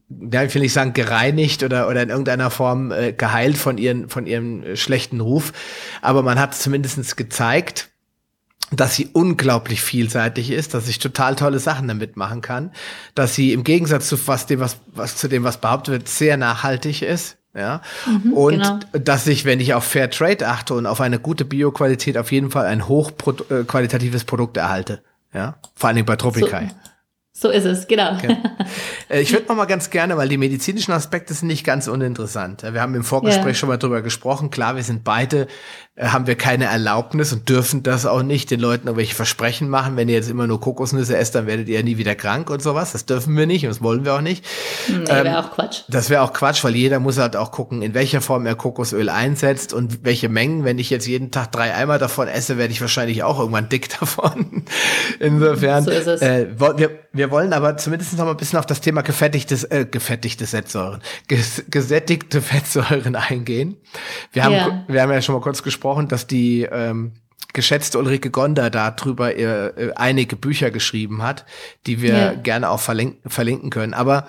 ja, 0.10 0.44
ich 0.44 0.54
will 0.54 0.62
nicht 0.62 0.74
sagen 0.74 0.92
gereinigt 0.92 1.64
oder 1.64 1.88
oder 1.88 2.04
in 2.04 2.10
irgendeiner 2.10 2.50
Form 2.50 2.92
äh, 2.92 3.14
geheilt 3.14 3.58
von 3.58 3.78
ihren 3.78 4.10
von 4.10 4.28
ihrem 4.28 4.76
schlechten 4.76 5.22
Ruf, 5.22 5.54
aber 6.02 6.22
man 6.22 6.38
hat 6.38 6.54
zumindestens 6.54 7.16
gezeigt, 7.16 7.93
dass 8.76 8.96
sie 8.96 9.10
unglaublich 9.14 9.82
vielseitig 9.82 10.52
ist, 10.52 10.74
dass 10.74 10.88
ich 10.88 11.00
total 11.00 11.36
tolle 11.36 11.60
Sachen 11.60 11.88
damit 11.88 12.18
machen 12.18 12.42
kann, 12.42 12.72
dass 13.16 13.36
sie 13.36 13.54
im 13.54 13.64
Gegensatz 13.64 14.08
zu 14.08 14.28
was 14.28 14.46
dem, 14.46 14.60
was, 14.60 14.78
was 14.88 15.16
zu 15.16 15.28
dem, 15.28 15.44
was 15.44 15.58
behauptet 15.58 15.94
wird, 15.94 16.08
sehr 16.08 16.38
nachhaltig 16.38 17.02
ist. 17.02 17.38
Ja, 17.56 17.82
mhm, 18.08 18.34
und 18.34 18.54
genau. 18.54 18.80
dass 18.94 19.28
ich, 19.28 19.46
wenn 19.46 19.60
ich 19.60 19.76
auf 19.76 19.84
Fair 19.84 20.10
Trade 20.10 20.48
achte 20.48 20.74
und 20.74 20.88
auf 20.88 21.02
eine 21.02 21.20
gute 21.20 21.46
Bioqualität, 21.46 22.18
auf 22.18 22.32
jeden 22.32 22.50
Fall 22.50 22.66
ein 22.66 22.88
hochqualitatives 22.88 24.24
Produkt 24.24 24.58
erhalte. 24.58 25.04
Ja, 25.36 25.58
vor 25.76 25.88
allen 25.88 25.98
Dingen 25.98 26.08
bei 26.08 26.16
Tropikai. 26.16 26.70
So. 26.70 26.84
So 27.36 27.50
ist 27.50 27.66
es, 27.66 27.88
genau. 27.88 28.14
Okay. 28.14 28.38
Äh, 29.10 29.22
ich 29.22 29.34
würde 29.34 29.48
noch 29.48 29.56
mal 29.56 29.66
ganz 29.66 29.90
gerne, 29.90 30.16
weil 30.16 30.30
die 30.30 30.38
medizinischen 30.38 30.94
Aspekte 30.94 31.34
sind 31.34 31.48
nicht 31.48 31.66
ganz 31.66 31.88
uninteressant. 31.88 32.64
Wir 32.64 32.80
haben 32.80 32.96
im 32.96 33.04
Vorgespräch 33.04 33.46
yeah. 33.46 33.54
schon 33.56 33.70
mal 33.70 33.78
drüber 33.78 34.02
gesprochen. 34.02 34.50
Klar, 34.50 34.76
wir 34.76 34.84
sind 34.84 35.04
beide 35.04 35.48
äh, 35.93 35.93
haben 36.00 36.26
wir 36.26 36.36
keine 36.36 36.66
Erlaubnis 36.66 37.32
und 37.34 37.48
dürfen 37.50 37.84
das 37.84 38.08
auch 38.08 38.24
nicht, 38.24 38.50
den 38.50 38.60
Leuten 38.60 38.88
irgendwelche 38.88 39.14
Versprechen 39.14 39.70
machen. 39.70 39.96
Wenn 39.96 40.10
ihr 40.10 40.16
jetzt 40.16 40.30
immer 40.30 40.48
nur 40.48 40.60
Kokosnüsse 40.60 41.16
esst, 41.16 41.36
dann 41.36 41.46
werdet 41.46 41.70
ihr 41.70 41.84
nie 41.84 42.00
wieder 42.00 42.16
krank 42.16 42.50
und 42.50 42.64
sowas. 42.64 42.94
Das 42.94 43.06
dürfen 43.06 43.38
wir 43.38 43.46
nicht 43.46 43.64
und 43.64 43.70
das 43.70 43.84
wollen 43.84 44.04
wir 44.04 44.16
auch 44.16 44.22
nicht. 44.22 44.44
Nee, 44.90 45.08
wäre 45.08 45.28
ähm, 45.28 45.36
auch 45.36 45.52
Quatsch. 45.52 45.82
Das 45.90 46.10
wäre 46.10 46.24
auch 46.24 46.34
Quatsch, 46.34 46.64
weil 46.64 46.76
jeder 46.76 47.00
muss 47.00 47.20
halt 47.20 47.36
auch 47.36 47.52
gucken, 47.52 47.84
in 47.84 47.94
welcher 47.94 48.22
Form 48.22 48.48
er 48.48 48.56
Kokosöl 48.56 49.08
einsetzt 49.08 49.72
und 49.72 50.04
welche 50.04 50.30
Mengen. 50.30 50.64
Wenn 50.64 50.80
ich 50.80 50.90
jetzt 50.90 51.06
jeden 51.06 51.30
Tag 51.30 51.52
drei 51.52 51.76
Eimer 51.76 52.00
davon 52.00 52.28
esse, 52.28 52.58
werde 52.58 52.74
ich 52.74 52.82
wahrscheinlich 52.82 53.22
auch 53.22 53.38
irgendwann 53.38 53.70
dick 53.70 53.88
davon. 54.00 54.66
Insofern. 55.20 55.84
So 55.84 55.92
ist 55.92 56.08
es. 56.08 56.22
Äh, 56.24 56.48
wir, 56.58 56.90
wir 57.12 57.30
wollen 57.30 57.54
aber 57.54 57.78
zumindest 57.78 58.18
noch 58.18 58.26
mal 58.26 58.32
ein 58.32 58.38
bisschen 58.38 58.58
auf 58.58 58.66
das 58.66 58.82
Thema 58.82 59.04
gefettigtes, 59.04 59.64
äh, 59.66 59.86
gefettigte 59.86 60.48
Fettsäuren, 60.48 61.02
ges 61.28 61.66
gesättigte 61.70 62.42
Fettsäuren 62.42 63.16
eingehen. 63.16 63.78
Wir 64.32 64.44
haben, 64.44 64.54
yeah. 64.54 64.84
wir 64.88 65.02
haben 65.04 65.12
ja 65.12 65.22
schon 65.22 65.36
mal 65.36 65.42
kurz 65.42 65.62
gesprochen, 65.62 65.83
gesprochen, 65.84 66.08
dass 66.08 66.28
die 66.28 66.62
ähm, 66.72 67.12
geschätzte 67.52 68.00
Ulrike 68.00 68.30
Gonder 68.30 68.70
darüber 68.70 69.36
äh, 69.36 69.92
einige 69.96 70.38
Bücher 70.38 70.72
geschrieben 70.72 71.22
hat, 71.22 71.46
die 71.86 72.02
wir 72.02 72.18
ja. 72.18 72.34
gerne 72.34 72.70
auch 72.70 72.80
verlinken, 72.80 73.30
verlinken 73.30 73.70
können. 73.70 73.94
Aber 73.94 74.28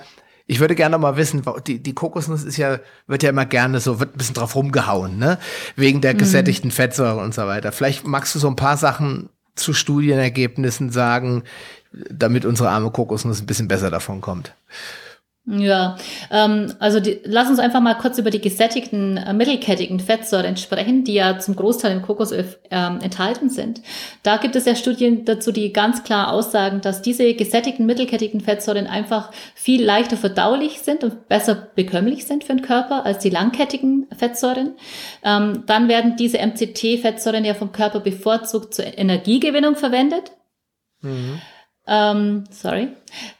ich 0.48 0.58
würde 0.58 0.74
gerne 0.74 0.98
mal 0.98 1.16
wissen, 1.16 1.42
die, 1.66 1.78
die 1.80 1.94
Kokosnuss 1.94 2.42
ist 2.42 2.56
ja, 2.56 2.80
wird 3.06 3.22
ja 3.22 3.30
immer 3.30 3.46
gerne 3.46 3.78
so, 3.78 4.00
wird 4.00 4.14
ein 4.14 4.18
bisschen 4.18 4.34
drauf 4.34 4.56
rumgehauen, 4.56 5.16
ne? 5.16 5.38
Wegen 5.76 6.00
der 6.00 6.14
mhm. 6.14 6.18
gesättigten. 6.18 6.72
Fettsäure 6.72 7.20
und 7.20 7.34
so 7.34 7.46
weiter. 7.46 7.70
Vielleicht 7.70 8.04
magst 8.04 8.34
du 8.34 8.40
so 8.40 8.48
ein 8.48 8.56
paar 8.56 8.76
Sachen 8.76 9.28
zu 9.54 9.72
Studienergebnissen 9.72 10.90
sagen, 10.90 11.44
damit 12.10 12.44
unsere 12.44 12.70
arme 12.70 12.90
Kokosnuss 12.90 13.40
ein 13.40 13.46
bisschen 13.46 13.68
besser 13.68 13.90
davon 13.92 14.20
kommt. 14.20 14.54
Ja, 15.46 15.96
ähm, 16.30 16.72
also 16.78 17.00
die, 17.00 17.20
lass 17.24 17.50
uns 17.50 17.58
einfach 17.58 17.82
mal 17.82 17.98
kurz 17.98 18.18
über 18.18 18.30
die 18.30 18.40
gesättigten 18.40 19.18
äh, 19.18 19.34
mittelkettigen 19.34 20.00
Fettsäuren 20.00 20.56
sprechen, 20.56 21.04
die 21.04 21.12
ja 21.12 21.38
zum 21.38 21.54
Großteil 21.54 21.92
im 21.92 22.00
Kokosöl 22.00 22.46
ähm, 22.70 23.00
enthalten 23.02 23.50
sind. 23.50 23.82
Da 24.22 24.38
gibt 24.38 24.56
es 24.56 24.64
ja 24.64 24.74
Studien 24.74 25.26
dazu, 25.26 25.52
die 25.52 25.74
ganz 25.74 26.02
klar 26.02 26.32
aussagen, 26.32 26.80
dass 26.80 27.02
diese 27.02 27.34
gesättigten 27.34 27.84
mittelkettigen 27.84 28.40
Fettsäuren 28.40 28.86
einfach 28.86 29.32
viel 29.54 29.84
leichter 29.84 30.16
verdaulich 30.16 30.80
sind 30.80 31.04
und 31.04 31.28
besser 31.28 31.68
bekömmlich 31.74 32.24
sind 32.24 32.44
für 32.44 32.54
den 32.54 32.62
Körper 32.62 33.04
als 33.04 33.18
die 33.18 33.30
langkettigen 33.30 34.06
Fettsäuren. 34.16 34.72
Ähm, 35.22 35.64
dann 35.66 35.88
werden 35.88 36.16
diese 36.16 36.38
MCT-Fettsäuren 36.38 37.44
ja 37.44 37.52
vom 37.52 37.70
Körper 37.70 38.00
bevorzugt 38.00 38.72
zur 38.72 38.86
Energiegewinnung 38.96 39.76
verwendet. 39.76 40.32
Mhm. 41.02 41.42
Ähm, 41.86 42.44
sorry. 42.50 42.88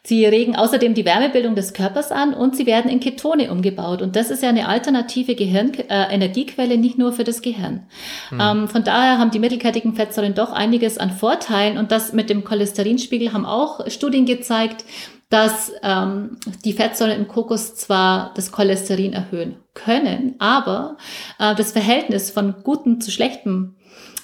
Sie 0.03 0.27
regen 0.27 0.55
außerdem 0.55 0.93
die 0.95 1.07
Wärmebildung 1.07 1.55
des 1.55 1.73
Körpers 1.73 2.13
an 2.13 2.35
und 2.35 2.57
sie 2.57 2.67
werden 2.67 2.91
in 2.91 3.01
Ketone 3.01 3.51
umgebaut. 3.51 4.03
Und 4.03 4.17
das 4.17 4.31
ist 4.31 4.43
ja 4.43 4.51
eine 4.51 4.69
alternative 4.69 5.35
Gehirn 5.35 5.73
äh, 5.75 6.15
Energiequelle, 6.15 6.77
nicht 6.77 6.99
nur 6.99 7.13
für 7.13 7.25
das 7.25 7.41
Gehirn. 7.41 7.87
Hm. 8.29 8.39
Ähm, 8.41 8.69
von 8.69 8.85
daher 8.85 9.19
haben 9.19 9.31
die 9.31 9.39
mittelkettigen 9.39 9.95
Fettsäuren 9.95 10.35
doch 10.35 10.53
einiges 10.53 10.99
an 10.99 11.11
Vorteilen. 11.11 11.79
Und 11.79 11.91
das 11.91 12.13
mit 12.13 12.29
dem 12.29 12.45
Cholesterinspiegel 12.45 13.33
haben 13.33 13.47
auch 13.47 13.89
Studien 13.91 14.27
gezeigt, 14.27 14.85
dass 15.31 15.73
ähm, 15.83 16.37
die 16.65 16.75
Fettsäuren 16.75 17.17
im 17.17 17.29
Kokos 17.29 17.75
zwar 17.75 18.33
das 18.37 18.53
Cholesterin 18.53 19.15
erhöhen 19.15 19.57
können, 19.73 20.37
aber 20.39 20.97
äh, 21.41 21.55
das 21.57 21.73
Verhältnis 21.73 22.31
von 22.31 22.55
gutem 22.63 23.01
zu 23.01 23.11
schlechtem 23.11 23.75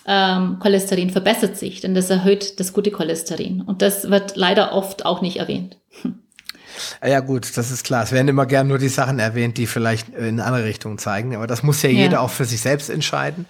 ähm, 0.07 0.59
Cholesterin 0.61 1.11
verbessert 1.11 1.57
sich, 1.57 1.81
denn 1.81 1.95
das 1.95 2.11
erhöht 2.11 2.59
das 2.61 2.73
gute 2.73 2.91
Cholesterin. 2.91 3.63
Und 3.63 3.83
das 3.83 4.11
wird 4.11 4.37
leider 4.37 4.73
oft 4.73 5.05
auch 5.05 5.23
nicht 5.23 5.37
erwähnt. 5.37 5.77
Ja 7.07 7.21
gut, 7.21 7.57
das 7.57 7.71
ist 7.71 7.85
klar. 7.85 8.05
Es 8.05 8.13
werden 8.13 8.29
immer 8.29 8.47
gern 8.47 8.67
nur 8.67 8.79
die 8.79 8.89
Sachen 8.89 9.19
erwähnt, 9.19 9.59
die 9.59 9.67
vielleicht 9.67 10.09
in 10.11 10.41
eine 10.41 10.45
andere 10.45 10.65
Richtung 10.65 10.99
zeigen. 10.99 11.35
Aber 11.37 11.47
das 11.47 11.63
muss 11.63 11.83
ja, 11.83 11.91
ja. 11.91 11.99
jeder 11.99 12.21
auch 12.23 12.31
für 12.31 12.45
sich 12.45 12.61
selbst 12.61 12.89
entscheiden. 12.91 13.47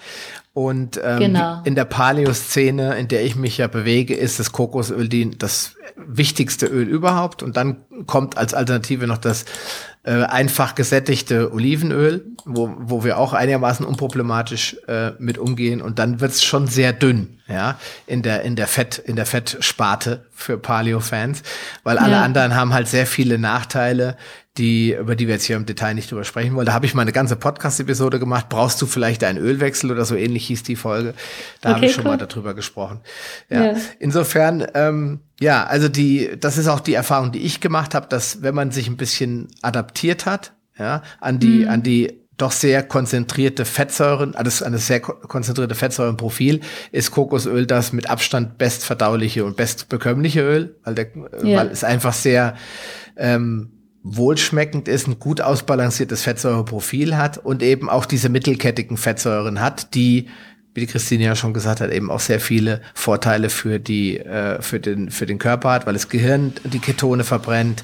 Und 0.53 1.01
ähm, 1.03 1.19
genau. 1.21 1.61
in 1.65 1.75
der 1.75 1.85
Paleo-Szene, 1.85 2.97
in 2.97 3.09
der 3.09 3.25
ich 3.25 3.37
mich 3.37 3.59
ja 3.59 3.69
bewege, 3.69 4.15
ist 4.15 4.41
das 4.41 4.53
Kokosöl 4.53 5.09
die, 5.09 5.31
das 5.39 5.77
wichtigste 5.97 6.67
Öl 6.67 6.89
überhaupt. 6.89 7.43
Und 7.43 7.57
dann 7.57 7.77
kommt 8.07 8.37
als 8.37 8.55
Alternative 8.55 9.07
noch 9.07 9.19
das 9.19 9.45
äh, 10.03 10.23
einfach 10.23 10.75
gesättigte 10.75 11.53
Olivenöl, 11.53 12.25
wo, 12.47 12.75
wo 12.79 13.05
wir 13.05 13.19
auch 13.19 13.35
einigermaßen 13.35 13.85
unproblematisch 13.85 14.77
äh, 14.89 15.11
mit 15.19 15.37
umgehen. 15.37 15.83
Und 15.83 15.99
dann 15.99 16.21
wird's 16.21 16.43
schon 16.43 16.67
sehr 16.67 16.95
dünn, 16.95 17.41
ja, 17.49 17.79
in 18.07 18.23
der, 18.23 18.43
in 18.43 18.57
der 18.57 18.67
Fett, 18.67 18.99
in 18.99 19.17
der 19.17 19.27
Fettsparte 19.27 20.25
für 20.33 20.57
Paleo-Fans, 20.57 21.43
weil 21.83 21.99
alle 21.99 22.13
ja. 22.13 22.23
anderen 22.23 22.55
haben 22.55 22.73
halt 22.73 22.89
sehr 22.89 23.07
viele 23.07 23.39
Nachteile, 23.39 24.17
die, 24.59 24.95
über 24.95 25.15
die 25.15 25.29
wir 25.29 25.35
jetzt 25.35 25.45
hier 25.45 25.57
im 25.57 25.65
Detail 25.65 25.95
nicht 25.95 26.11
drüber 26.11 26.25
sprechen 26.25 26.55
wollen. 26.55 26.67
Da 26.67 26.73
habe 26.73 26.85
ich 26.85 26.95
mal 26.95 27.03
eine 27.03 27.13
ganze 27.13 27.37
Podcast-Episode 27.37 28.19
gemacht. 28.19 28.49
Brauchst 28.49 28.83
du 28.83 28.87
vielleicht 28.87 29.23
einen 29.23 29.39
Ölwechsel 29.39 29.91
oder 29.93 30.05
so 30.05 30.17
ähnlich 30.17 30.47
hieß 30.47 30.65
die 30.65 30.77
Folge. 30.77 31.15
Da 31.61 31.71
okay, 31.71 31.77
habe 31.77 31.87
ich 31.87 31.93
schon 31.93 32.05
cool. 32.05 32.17
mal 32.17 32.17
darüber 32.17 32.55
gesprochen. 32.55 33.01
Ja. 33.49 33.67
ja. 33.67 33.77
Insofern, 34.01 34.67
ähm, 34.75 35.21
ja, 35.39 35.65
also 35.65 35.89
die, 35.89 36.31
das 36.39 36.59
ist 36.59 36.67
auch 36.67 36.81
die 36.81 36.95
Erfahrung, 36.95 37.31
die 37.31 37.41
ich 37.41 37.61
gemacht 37.61 37.95
habe, 37.95 38.09
dass 38.09 38.43
wenn 38.43 38.55
man 38.55 38.73
sich 38.73 38.89
ein 38.89 38.97
bisschen 38.97 39.49
adaptiert 39.63 40.27
hat, 40.27 40.53
ja, 40.77 41.03
an 41.21 41.39
die, 41.39 41.61
mhm. 41.61 41.69
an 41.69 41.83
die 41.83 42.21
doch 42.37 42.53
sehr 42.53 42.83
konzentrierte 42.83 43.65
Fettsäuren, 43.65 44.35
also 44.35 44.65
an 44.65 44.73
das 44.73 44.87
sehr 44.87 45.01
konzentrierte 45.01 45.75
Fettsäurenprofil, 45.75 46.61
ist 46.91 47.11
Kokosöl 47.11 47.67
das 47.67 47.93
mit 47.93 48.09
Abstand 48.09 48.59
bestverdauliche 48.59 49.45
und 49.45 49.57
bestbekömmliche 49.57 50.41
Öl, 50.41 50.77
weil, 50.83 50.95
der, 50.95 51.09
ja. 51.45 51.59
weil 51.59 51.69
es 51.69 51.85
einfach 51.85 52.15
sehr 52.15 52.57
ähm, 53.17 53.80
wohlschmeckend 54.03 54.89
ist, 54.89 55.07
ein 55.07 55.19
gut 55.19 55.41
ausbalanciertes 55.41 56.23
Fettsäureprofil 56.23 57.17
hat 57.17 57.39
und 57.39 57.63
eben 57.63 57.91
auch 57.91 58.07
diese 58.07 58.29
mittelkettigen 58.29 58.97
Fettsäuren 58.97 59.61
hat, 59.61 59.95
die 59.95 60.29
wie 60.73 60.81
die 60.81 60.87
Christine 60.87 61.25
ja 61.25 61.35
schon 61.35 61.53
gesagt 61.53 61.81
hat, 61.81 61.91
eben 61.91 62.11
auch 62.11 62.21
sehr 62.21 62.39
viele 62.39 62.81
Vorteile 62.95 63.51
für 63.51 63.81
die 63.81 64.19
äh, 64.19 64.63
für 64.63 64.79
den 64.79 65.11
für 65.11 65.27
den 65.27 65.39
Körper 65.39 65.71
hat, 65.73 65.87
weil 65.87 65.95
das 65.95 66.09
Gehirn 66.09 66.53
die 66.65 66.79
Ketone 66.79 67.25
verbrennt, 67.25 67.83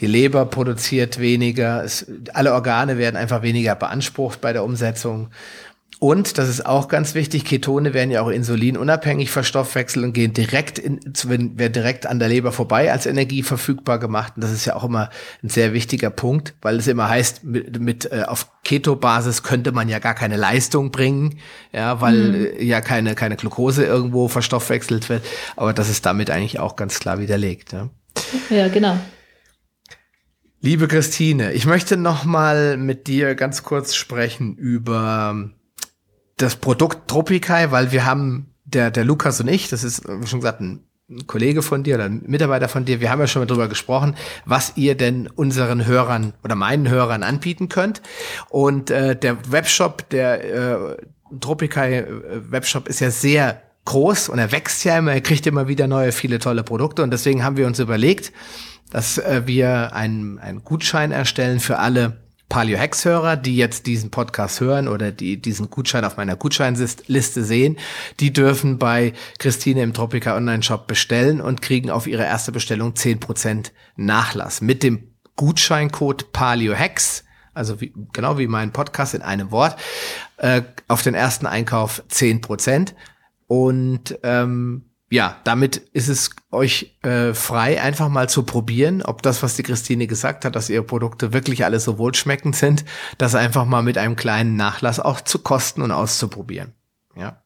die 0.00 0.06
Leber 0.06 0.44
produziert 0.46 1.20
weniger, 1.20 1.84
es, 1.84 2.06
alle 2.32 2.52
Organe 2.52 2.98
werden 2.98 3.16
einfach 3.16 3.42
weniger 3.42 3.76
beansprucht 3.76 4.40
bei 4.40 4.52
der 4.52 4.64
Umsetzung 4.64 5.28
und, 6.04 6.36
das 6.36 6.50
ist 6.50 6.66
auch 6.66 6.88
ganz 6.88 7.14
wichtig, 7.14 7.46
Ketone 7.46 7.94
werden 7.94 8.10
ja 8.10 8.20
auch 8.20 8.28
insulinunabhängig 8.28 9.30
verstoffwechselt 9.30 10.04
und 10.04 10.12
gehen 10.12 10.34
direkt 10.34 10.78
in, 10.78 11.00
werden 11.24 11.56
direkt 11.72 12.04
an 12.04 12.18
der 12.18 12.28
Leber 12.28 12.52
vorbei 12.52 12.92
als 12.92 13.06
Energie 13.06 13.42
verfügbar 13.42 13.98
gemacht. 13.98 14.34
Und 14.36 14.44
das 14.44 14.52
ist 14.52 14.66
ja 14.66 14.76
auch 14.76 14.84
immer 14.84 15.08
ein 15.42 15.48
sehr 15.48 15.72
wichtiger 15.72 16.10
Punkt, 16.10 16.56
weil 16.60 16.76
es 16.76 16.88
immer 16.88 17.08
heißt, 17.08 17.44
mit, 17.44 17.80
mit 17.80 18.12
äh, 18.12 18.24
auf 18.26 18.50
Keto-Basis 18.64 19.44
könnte 19.44 19.72
man 19.72 19.88
ja 19.88 19.98
gar 19.98 20.12
keine 20.12 20.36
Leistung 20.36 20.90
bringen, 20.90 21.38
ja, 21.72 22.02
weil 22.02 22.16
mhm. 22.16 22.34
Äh, 22.58 22.64
ja 22.64 22.82
keine, 22.82 23.14
keine 23.14 23.36
Glucose 23.36 23.82
irgendwo 23.82 24.28
verstoffwechselt 24.28 25.08
wird. 25.08 25.24
Aber 25.56 25.72
das 25.72 25.88
ist 25.88 26.04
damit 26.04 26.28
eigentlich 26.28 26.58
auch 26.58 26.76
ganz 26.76 27.00
klar 27.00 27.18
widerlegt. 27.18 27.72
Ja, 27.72 27.88
ja 28.50 28.68
genau. 28.68 28.98
Liebe 30.60 30.86
Christine, 30.86 31.54
ich 31.54 31.64
möchte 31.64 31.96
noch 31.96 32.26
mal 32.26 32.76
mit 32.76 33.06
dir 33.06 33.34
ganz 33.34 33.62
kurz 33.62 33.94
sprechen 33.94 34.54
über 34.54 35.50
das 36.36 36.56
Produkt 36.56 37.08
Tropikai, 37.08 37.70
weil 37.70 37.92
wir 37.92 38.04
haben, 38.04 38.54
der, 38.64 38.90
der 38.90 39.04
Lukas 39.04 39.40
und 39.40 39.48
ich, 39.48 39.68
das 39.68 39.84
ist, 39.84 40.04
schon 40.26 40.40
gesagt, 40.40 40.60
ein 40.60 40.84
Kollege 41.26 41.62
von 41.62 41.82
dir 41.82 41.96
oder 41.96 42.04
ein 42.04 42.22
Mitarbeiter 42.26 42.68
von 42.68 42.84
dir, 42.84 43.00
wir 43.00 43.10
haben 43.10 43.20
ja 43.20 43.26
schon 43.26 43.42
mal 43.42 43.46
drüber 43.46 43.68
gesprochen, 43.68 44.16
was 44.46 44.72
ihr 44.76 44.96
denn 44.96 45.28
unseren 45.28 45.86
Hörern 45.86 46.32
oder 46.42 46.54
meinen 46.54 46.88
Hörern 46.88 47.22
anbieten 47.22 47.68
könnt. 47.68 48.00
Und 48.48 48.90
äh, 48.90 49.14
der 49.14 49.52
Webshop, 49.52 50.08
der 50.08 50.44
äh, 50.44 50.96
Tropikai 51.40 51.98
äh, 51.98 52.06
Webshop 52.50 52.88
ist 52.88 53.00
ja 53.00 53.10
sehr 53.10 53.62
groß 53.84 54.30
und 54.30 54.38
er 54.38 54.50
wächst 54.50 54.84
ja 54.84 54.98
immer, 54.98 55.12
er 55.12 55.20
kriegt 55.20 55.46
immer 55.46 55.68
wieder 55.68 55.86
neue, 55.86 56.12
viele 56.12 56.38
tolle 56.38 56.62
Produkte 56.62 57.02
und 57.02 57.10
deswegen 57.10 57.44
haben 57.44 57.58
wir 57.58 57.66
uns 57.66 57.78
überlegt, 57.78 58.32
dass 58.90 59.18
äh, 59.18 59.42
wir 59.44 59.94
einen, 59.94 60.38
einen 60.38 60.64
Gutschein 60.64 61.12
erstellen 61.12 61.60
für 61.60 61.78
alle 61.78 62.23
Palio 62.48 62.78
Hex 62.78 63.04
Hörer, 63.04 63.36
die 63.36 63.56
jetzt 63.56 63.86
diesen 63.86 64.10
Podcast 64.10 64.60
hören 64.60 64.88
oder 64.88 65.10
die 65.10 65.40
diesen 65.40 65.70
Gutschein 65.70 66.04
auf 66.04 66.16
meiner 66.16 66.36
Gutscheinliste 66.36 67.44
sehen, 67.44 67.78
die 68.20 68.32
dürfen 68.32 68.78
bei 68.78 69.12
Christine 69.38 69.82
im 69.82 69.92
Tropica 69.92 70.36
Online 70.36 70.62
Shop 70.62 70.86
bestellen 70.86 71.40
und 71.40 71.62
kriegen 71.62 71.90
auf 71.90 72.06
ihre 72.06 72.24
erste 72.24 72.52
Bestellung 72.52 72.92
10% 72.92 73.70
Nachlass 73.96 74.60
mit 74.60 74.82
dem 74.82 75.14
Gutscheincode 75.36 76.32
Palio 76.32 76.74
Hex, 76.74 77.24
also 77.54 77.80
wie, 77.80 77.92
genau 78.12 78.38
wie 78.38 78.46
mein 78.46 78.72
Podcast 78.72 79.14
in 79.14 79.22
einem 79.22 79.50
Wort, 79.50 79.76
äh, 80.36 80.62
auf 80.88 81.02
den 81.02 81.14
ersten 81.14 81.46
Einkauf 81.46 82.02
10%. 82.10 82.94
Und 83.46 84.18
ähm, 84.22 84.90
ja, 85.14 85.36
damit 85.44 85.76
ist 85.92 86.08
es 86.08 86.30
euch 86.50 86.96
äh, 87.02 87.34
frei, 87.34 87.80
einfach 87.80 88.08
mal 88.08 88.28
zu 88.28 88.42
probieren, 88.42 89.00
ob 89.00 89.22
das, 89.22 89.44
was 89.44 89.54
die 89.54 89.62
Christine 89.62 90.08
gesagt 90.08 90.44
hat, 90.44 90.56
dass 90.56 90.68
ihre 90.68 90.82
Produkte 90.82 91.32
wirklich 91.32 91.64
alle 91.64 91.78
so 91.78 91.98
wohlschmeckend 91.98 92.56
sind, 92.56 92.84
das 93.16 93.36
einfach 93.36 93.64
mal 93.64 93.84
mit 93.84 93.96
einem 93.96 94.16
kleinen 94.16 94.56
Nachlass 94.56 94.98
auch 94.98 95.20
zu 95.20 95.38
kosten 95.38 95.82
und 95.82 95.92
auszuprobieren. 95.92 96.72
Ja, 97.14 97.40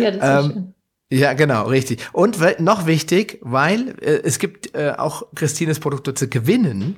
ja 0.00 0.10
das 0.12 0.44
ist 0.44 0.44
ähm, 0.44 0.52
schön. 0.52 0.74
Ja, 1.12 1.32
genau, 1.32 1.66
richtig. 1.66 2.08
Und 2.12 2.38
noch 2.60 2.86
wichtig, 2.86 3.40
weil 3.42 3.96
äh, 4.00 4.20
es 4.22 4.38
gibt 4.38 4.76
äh, 4.76 4.92
auch 4.96 5.24
Christines 5.34 5.80
Produkte 5.80 6.14
zu 6.14 6.28
gewinnen, 6.28 6.94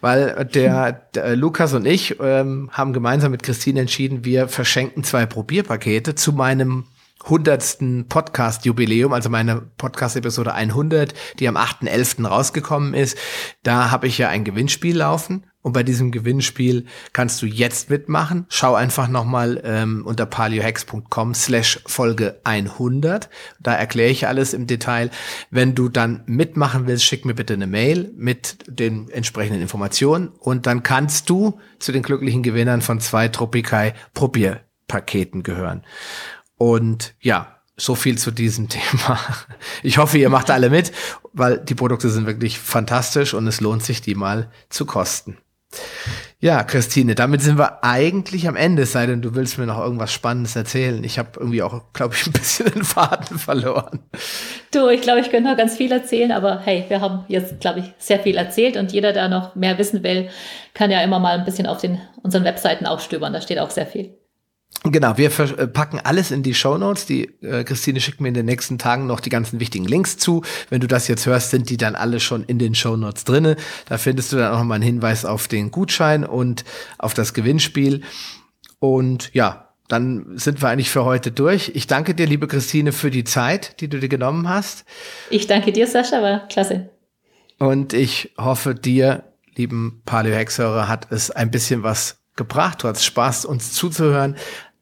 weil 0.00 0.48
der, 0.54 0.92
der 1.14 1.36
Lukas 1.36 1.74
und 1.74 1.84
ich 1.84 2.18
ähm, 2.18 2.70
haben 2.72 2.94
gemeinsam 2.94 3.30
mit 3.30 3.42
Christine 3.42 3.80
entschieden, 3.80 4.24
wir 4.24 4.48
verschenken 4.48 5.04
zwei 5.04 5.26
Probierpakete 5.26 6.14
zu 6.14 6.32
meinem 6.32 6.84
hundertsten 7.22 8.06
Podcast-Jubiläum, 8.08 9.12
also 9.12 9.30
meine 9.30 9.62
Podcast-Episode 9.78 10.52
100, 10.52 11.14
die 11.38 11.48
am 11.48 11.56
8.11. 11.56 12.26
rausgekommen 12.26 12.94
ist. 12.94 13.16
Da 13.62 13.90
habe 13.90 14.06
ich 14.06 14.18
ja 14.18 14.28
ein 14.28 14.44
Gewinnspiel 14.44 14.96
laufen 14.96 15.46
und 15.64 15.72
bei 15.72 15.82
diesem 15.82 16.12
Gewinnspiel 16.12 16.84
kannst 17.14 17.40
du 17.40 17.46
jetzt 17.46 17.88
mitmachen. 17.88 18.44
Schau 18.50 18.74
einfach 18.74 19.08
nochmal 19.08 19.62
ähm, 19.64 20.04
unter 20.04 20.26
paliohex.com 20.26 21.32
slash 21.32 21.80
Folge 21.86 22.38
100. 22.44 23.30
Da 23.60 23.74
erkläre 23.74 24.10
ich 24.10 24.28
alles 24.28 24.52
im 24.52 24.66
Detail. 24.66 25.10
Wenn 25.50 25.74
du 25.74 25.88
dann 25.88 26.22
mitmachen 26.26 26.86
willst, 26.86 27.06
schick 27.06 27.24
mir 27.24 27.34
bitte 27.34 27.54
eine 27.54 27.66
Mail 27.66 28.12
mit 28.14 28.58
den 28.66 29.08
entsprechenden 29.08 29.62
Informationen 29.62 30.28
und 30.38 30.66
dann 30.66 30.82
kannst 30.82 31.30
du 31.30 31.58
zu 31.78 31.92
den 31.92 32.02
glücklichen 32.02 32.42
Gewinnern 32.42 32.82
von 32.82 33.00
zwei 33.00 33.28
Tropikai 33.28 33.94
Probierpaketen 34.12 35.42
gehören. 35.42 35.82
Und 36.56 37.14
ja, 37.20 37.54
so 37.76 37.94
viel 37.94 38.18
zu 38.18 38.30
diesem 38.30 38.68
Thema. 38.70 39.18
Ich 39.82 39.98
hoffe, 39.98 40.18
ihr 40.18 40.30
macht 40.30 40.50
alle 40.50 40.70
mit, 40.70 40.92
weil 41.32 41.58
die 41.58 41.74
Produkte 41.74 42.08
sind 42.08 42.26
wirklich 42.26 42.58
fantastisch 42.58 43.34
und 43.34 43.46
es 43.46 43.60
lohnt 43.60 43.82
sich, 43.82 44.00
die 44.00 44.14
mal 44.14 44.50
zu 44.68 44.86
kosten. 44.86 45.38
Ja, 46.38 46.62
Christine, 46.62 47.14
damit 47.14 47.40
sind 47.40 47.58
wir 47.58 47.82
eigentlich 47.82 48.46
am 48.46 48.54
Ende, 48.54 48.84
sei 48.84 49.06
denn 49.06 49.22
du 49.22 49.34
willst 49.34 49.56
mir 49.56 49.66
noch 49.66 49.78
irgendwas 49.78 50.12
Spannendes 50.12 50.54
erzählen. 50.54 51.02
Ich 51.02 51.18
habe 51.18 51.30
irgendwie 51.36 51.62
auch, 51.62 51.92
glaube 51.94 52.14
ich, 52.14 52.26
ein 52.26 52.32
bisschen 52.32 52.70
den 52.70 52.84
Faden 52.84 53.38
verloren. 53.38 54.00
Du, 54.70 54.88
ich 54.88 55.00
glaube, 55.00 55.20
ich 55.20 55.30
könnte 55.30 55.48
noch 55.48 55.56
ganz 55.56 55.76
viel 55.76 55.90
erzählen, 55.90 56.32
aber 56.32 56.60
hey, 56.60 56.84
wir 56.88 57.00
haben 57.00 57.24
jetzt, 57.28 57.60
glaube 57.60 57.80
ich, 57.80 57.86
sehr 57.98 58.20
viel 58.20 58.36
erzählt 58.36 58.76
und 58.76 58.92
jeder, 58.92 59.12
der 59.12 59.28
noch 59.28 59.54
mehr 59.54 59.78
wissen 59.78 60.02
will, 60.02 60.28
kann 60.74 60.90
ja 60.90 61.02
immer 61.02 61.18
mal 61.18 61.38
ein 61.38 61.44
bisschen 61.44 61.66
auf 61.66 61.80
den, 61.80 62.00
unseren 62.22 62.44
Webseiten 62.44 62.86
aufstöbern. 62.86 63.32
Da 63.32 63.40
steht 63.40 63.58
auch 63.58 63.70
sehr 63.70 63.86
viel. 63.86 64.14
Genau, 64.82 65.16
wir 65.16 65.30
äh, 65.38 65.66
packen 65.66 65.98
alles 65.98 66.30
in 66.30 66.42
die 66.42 66.52
Show 66.52 66.76
Notes. 66.76 67.06
Die 67.06 67.24
äh, 67.42 67.64
Christine 67.64 68.00
schickt 68.00 68.20
mir 68.20 68.28
in 68.28 68.34
den 68.34 68.44
nächsten 68.44 68.78
Tagen 68.78 69.06
noch 69.06 69.20
die 69.20 69.30
ganzen 69.30 69.58
wichtigen 69.58 69.86
Links 69.86 70.18
zu. 70.18 70.42
Wenn 70.68 70.80
du 70.80 70.86
das 70.86 71.08
jetzt 71.08 71.24
hörst, 71.24 71.50
sind 71.50 71.70
die 71.70 71.78
dann 71.78 71.94
alle 71.94 72.20
schon 72.20 72.44
in 72.44 72.58
den 72.58 72.74
Show 72.74 72.96
Notes 72.96 73.24
drinne. 73.24 73.56
Da 73.88 73.96
findest 73.96 74.32
du 74.32 74.36
dann 74.36 74.52
auch 74.52 74.62
mal 74.62 74.74
einen 74.74 74.84
Hinweis 74.84 75.24
auf 75.24 75.48
den 75.48 75.70
Gutschein 75.70 76.24
und 76.24 76.64
auf 76.98 77.14
das 77.14 77.32
Gewinnspiel. 77.32 78.02
Und 78.78 79.30
ja, 79.32 79.70
dann 79.88 80.36
sind 80.36 80.60
wir 80.60 80.68
eigentlich 80.68 80.90
für 80.90 81.06
heute 81.06 81.32
durch. 81.32 81.72
Ich 81.74 81.86
danke 81.86 82.14
dir, 82.14 82.26
liebe 82.26 82.46
Christine, 82.46 82.92
für 82.92 83.10
die 83.10 83.24
Zeit, 83.24 83.80
die 83.80 83.88
du 83.88 83.98
dir 83.98 84.08
genommen 84.08 84.48
hast. 84.48 84.84
Ich 85.30 85.46
danke 85.46 85.72
dir, 85.72 85.86
Sascha, 85.86 86.20
war 86.20 86.46
klasse. 86.48 86.90
Und 87.58 87.94
ich 87.94 88.34
hoffe, 88.36 88.74
dir, 88.74 89.24
lieben 89.56 90.02
Paleo-Hexhörer, 90.04 90.88
hat 90.88 91.10
es 91.10 91.30
ein 91.30 91.50
bisschen 91.50 91.82
was 91.82 92.23
gebracht. 92.36 92.82
Du 92.82 92.88
hast 92.88 93.04
Spaß, 93.04 93.44
uns 93.44 93.72
zuzuhören. 93.72 94.36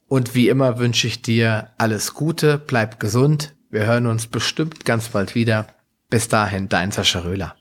Und 0.09 0.35
wie 0.35 0.49
immer 0.49 0.79
wünsche 0.79 1.07
ich 1.07 1.23
dir 1.23 1.71
alles 1.79 2.15
Gute, 2.15 2.59
bleib 2.59 3.01
gesund. 3.01 3.55
Wir 3.71 3.87
hören 3.87 4.07
uns 4.07 4.27
bestimmt 4.27 4.85
ganz 4.85 5.09
bald 5.09 5.35
wieder. 5.35 5.67
Bis 6.11 6.29
dahin, 6.29 6.69
dein 6.69 6.91
Sascha 6.91 7.21
Röhler. 7.21 7.57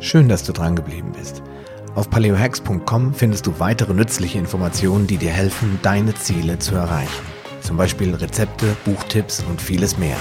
Schön, 0.00 0.28
dass 0.28 0.42
du 0.42 0.52
dran 0.52 0.74
geblieben 0.74 1.12
bist. 1.16 1.42
Auf 1.94 2.10
paleohacks.com 2.10 3.14
findest 3.14 3.46
du 3.46 3.60
weitere 3.60 3.94
nützliche 3.94 4.38
Informationen, 4.38 5.06
die 5.06 5.16
dir 5.16 5.30
helfen, 5.30 5.78
deine 5.82 6.14
Ziele 6.14 6.58
zu 6.58 6.74
erreichen. 6.74 7.24
Zum 7.60 7.76
Beispiel 7.76 8.14
Rezepte, 8.14 8.76
Buchtipps 8.84 9.44
und 9.48 9.60
vieles 9.60 9.98
mehr. 9.98 10.16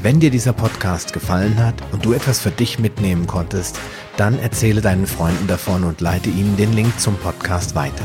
Wenn 0.00 0.20
dir 0.20 0.30
dieser 0.30 0.52
Podcast 0.52 1.12
gefallen 1.12 1.58
hat 1.58 1.74
und 1.92 2.04
du 2.04 2.12
etwas 2.12 2.40
für 2.40 2.50
dich 2.50 2.78
mitnehmen 2.78 3.26
konntest, 3.26 3.78
dann 4.16 4.38
erzähle 4.38 4.80
deinen 4.80 5.06
Freunden 5.06 5.46
davon 5.46 5.84
und 5.84 6.00
leite 6.00 6.30
ihnen 6.30 6.56
den 6.56 6.72
Link 6.72 6.98
zum 6.98 7.16
Podcast 7.16 7.74
weiter. 7.74 8.04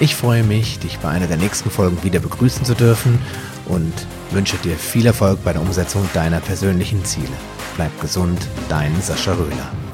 Ich 0.00 0.16
freue 0.16 0.42
mich, 0.42 0.78
dich 0.78 0.98
bei 0.98 1.08
einer 1.08 1.26
der 1.26 1.36
nächsten 1.36 1.70
Folgen 1.70 2.02
wieder 2.02 2.20
begrüßen 2.20 2.64
zu 2.64 2.74
dürfen 2.74 3.18
und 3.66 3.92
wünsche 4.30 4.56
dir 4.58 4.76
viel 4.76 5.06
Erfolg 5.06 5.42
bei 5.44 5.52
der 5.52 5.62
Umsetzung 5.62 6.08
deiner 6.12 6.40
persönlichen 6.40 7.04
Ziele. 7.04 7.28
Bleib 7.76 7.98
gesund, 8.00 8.40
dein 8.68 9.00
Sascha 9.00 9.32
Röhler. 9.32 9.87